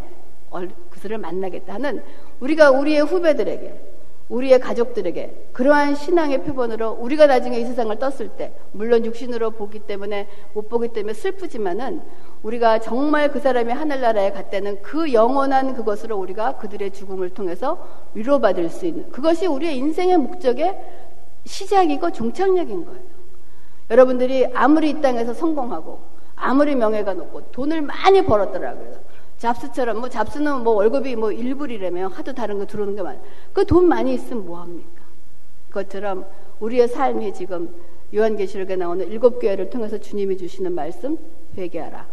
그들을 0.89 1.17
만나겠다 1.17 1.75
하는 1.75 2.03
우리가 2.39 2.71
우리의 2.71 3.01
후배들에게 3.01 3.88
우리의 4.30 4.59
가족들에게 4.59 5.49
그러한 5.53 5.95
신앙의 5.95 6.43
표본으로 6.43 6.91
우리가 6.99 7.25
나중에 7.25 7.59
이 7.59 7.65
세상을 7.65 7.97
떴을 7.97 8.30
때 8.38 8.53
물론 8.71 9.03
육신으로 9.03 9.51
보기 9.51 9.80
때문에 9.80 10.27
못 10.53 10.69
보기 10.69 10.89
때문에 10.89 11.13
슬프지만은 11.13 12.01
우리가 12.43 12.80
정말 12.80 13.32
그 13.32 13.39
사람이 13.39 13.73
하늘나라에 13.73 14.32
갔다는 14.32 14.82
그 14.82 15.11
영원한 15.11 15.73
그것으로 15.73 16.17
우리가 16.17 16.57
그들의 16.57 16.91
죽음을 16.91 17.32
통해서 17.32 17.86
위로받을 18.13 18.69
수 18.69 18.86
있는 18.86 19.09
그것이 19.11 19.47
우리의 19.47 19.75
인생의 19.77 20.17
목적의 20.17 20.80
시작이고 21.45 22.11
종착역인 22.11 22.86
거예요. 22.86 23.01
여러분들이 23.89 24.45
아무리 24.53 24.91
이 24.91 25.01
땅에서 25.01 25.34
성공하고 25.34 25.99
아무리 26.36 26.75
명예가 26.75 27.15
높고 27.15 27.51
돈을 27.51 27.82
많이 27.82 28.23
벌었더라고요. 28.23 29.09
잡스처럼 29.39 29.99
뭐 29.99 30.09
잡스는 30.09 30.63
뭐 30.63 30.73
월급이 30.73 31.15
뭐 31.15 31.29
1불이라면 31.29 32.11
하도 32.11 32.33
다른 32.33 32.59
거 32.59 32.65
들어오는 32.65 32.95
게 32.95 33.01
많아. 33.01 33.19
그 33.53 33.65
돈 33.65 33.87
많이 33.87 34.13
있으면 34.13 34.45
뭐 34.45 34.59
합니까? 34.61 35.01
그것처럼 35.69 36.25
우리의 36.59 36.87
삶이 36.87 37.33
지금 37.33 37.73
요한계시록에 38.13 38.75
나오는 38.75 39.07
일곱 39.07 39.39
교회를 39.39 39.69
통해서 39.69 39.97
주님이 39.97 40.37
주시는 40.37 40.73
말씀 40.73 41.17
회개하라. 41.57 42.05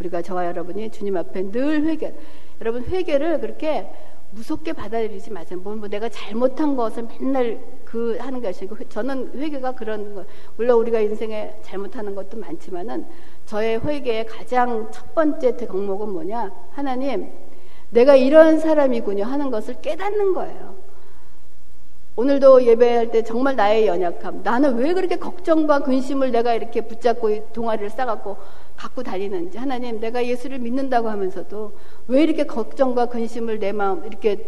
우리가 0.00 0.22
저와 0.22 0.46
여러분이 0.46 0.90
주님 0.90 1.16
앞에 1.16 1.50
늘 1.50 1.84
회개. 1.84 2.14
여러분 2.60 2.84
회개를 2.84 3.40
그렇게 3.40 3.90
무섭게 4.34 4.72
받아들이지 4.72 5.30
마세요. 5.30 5.60
뭐, 5.62 5.74
뭐 5.74 5.88
내가 5.88 6.08
잘못한 6.08 6.76
것을 6.76 7.06
맨날 7.20 7.60
그 7.84 8.16
하는 8.18 8.42
것이 8.42 8.64
아니고 8.64 8.88
저는 8.88 9.32
회개가 9.38 9.72
그런 9.72 10.14
거. 10.14 10.24
물론 10.56 10.78
우리가 10.78 11.00
인생에 11.00 11.54
잘못하는 11.62 12.14
것도 12.14 12.36
많지만은 12.38 13.06
저의 13.46 13.80
회개의 13.80 14.26
가장 14.26 14.90
첫 14.90 15.14
번째 15.14 15.56
덕목은 15.56 16.08
뭐냐? 16.10 16.50
하나님, 16.72 17.30
내가 17.90 18.16
이런 18.16 18.58
사람이군요 18.58 19.24
하는 19.24 19.50
것을 19.50 19.80
깨닫는 19.80 20.34
거예요. 20.34 20.74
오늘도 22.16 22.64
예배할 22.64 23.10
때 23.10 23.22
정말 23.24 23.56
나의 23.56 23.88
연약함. 23.88 24.42
나는 24.44 24.76
왜 24.76 24.94
그렇게 24.94 25.16
걱정과 25.16 25.80
근심을 25.80 26.30
내가 26.30 26.54
이렇게 26.54 26.80
붙잡고 26.80 27.52
동아리를 27.52 27.90
싸갖고 27.90 28.36
갖고 28.76 29.02
다니는지 29.02 29.58
하나님 29.58 30.00
내가 30.00 30.24
예수를 30.24 30.58
믿는다고 30.58 31.08
하면서도 31.08 31.72
왜 32.08 32.22
이렇게 32.22 32.44
걱정과 32.44 33.06
근심을 33.06 33.58
내 33.58 33.72
마음 33.72 34.04
이렇게 34.06 34.44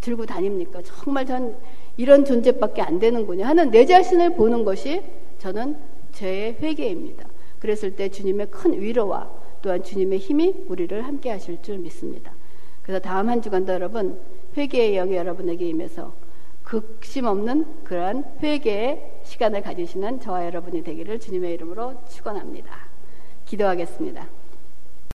들고 0.00 0.26
다닙니까? 0.26 0.80
정말 0.84 1.26
전 1.26 1.56
이런 1.96 2.24
존재밖에 2.24 2.82
안 2.82 2.98
되는군요 2.98 3.44
하는 3.44 3.70
내 3.70 3.86
자신을 3.86 4.36
보는 4.36 4.64
것이 4.64 5.02
저는 5.38 5.76
제 6.12 6.56
회개입니다. 6.60 7.24
그랬을 7.58 7.96
때 7.96 8.08
주님의 8.08 8.48
큰 8.50 8.80
위로와 8.80 9.30
또한 9.62 9.82
주님의 9.82 10.18
힘이 10.18 10.54
우리를 10.68 11.02
함께 11.02 11.30
하실 11.30 11.62
줄 11.62 11.78
믿습니다. 11.78 12.32
그래서 12.82 13.00
다음 13.00 13.28
한 13.30 13.40
주간도 13.40 13.72
여러분 13.72 14.20
회개의 14.56 14.94
영이 14.94 15.16
여러분에게 15.16 15.66
임해서 15.66 16.12
극심 16.64 17.26
없는 17.26 17.84
그러한 17.84 18.24
회개의 18.42 19.20
시간을 19.22 19.62
가지시는 19.62 20.20
저와 20.20 20.46
여러분이 20.46 20.82
되기를 20.82 21.20
주님의 21.20 21.54
이름으로 21.54 22.02
축원합니다. 22.08 22.88
기도하겠습니다. 23.44 24.26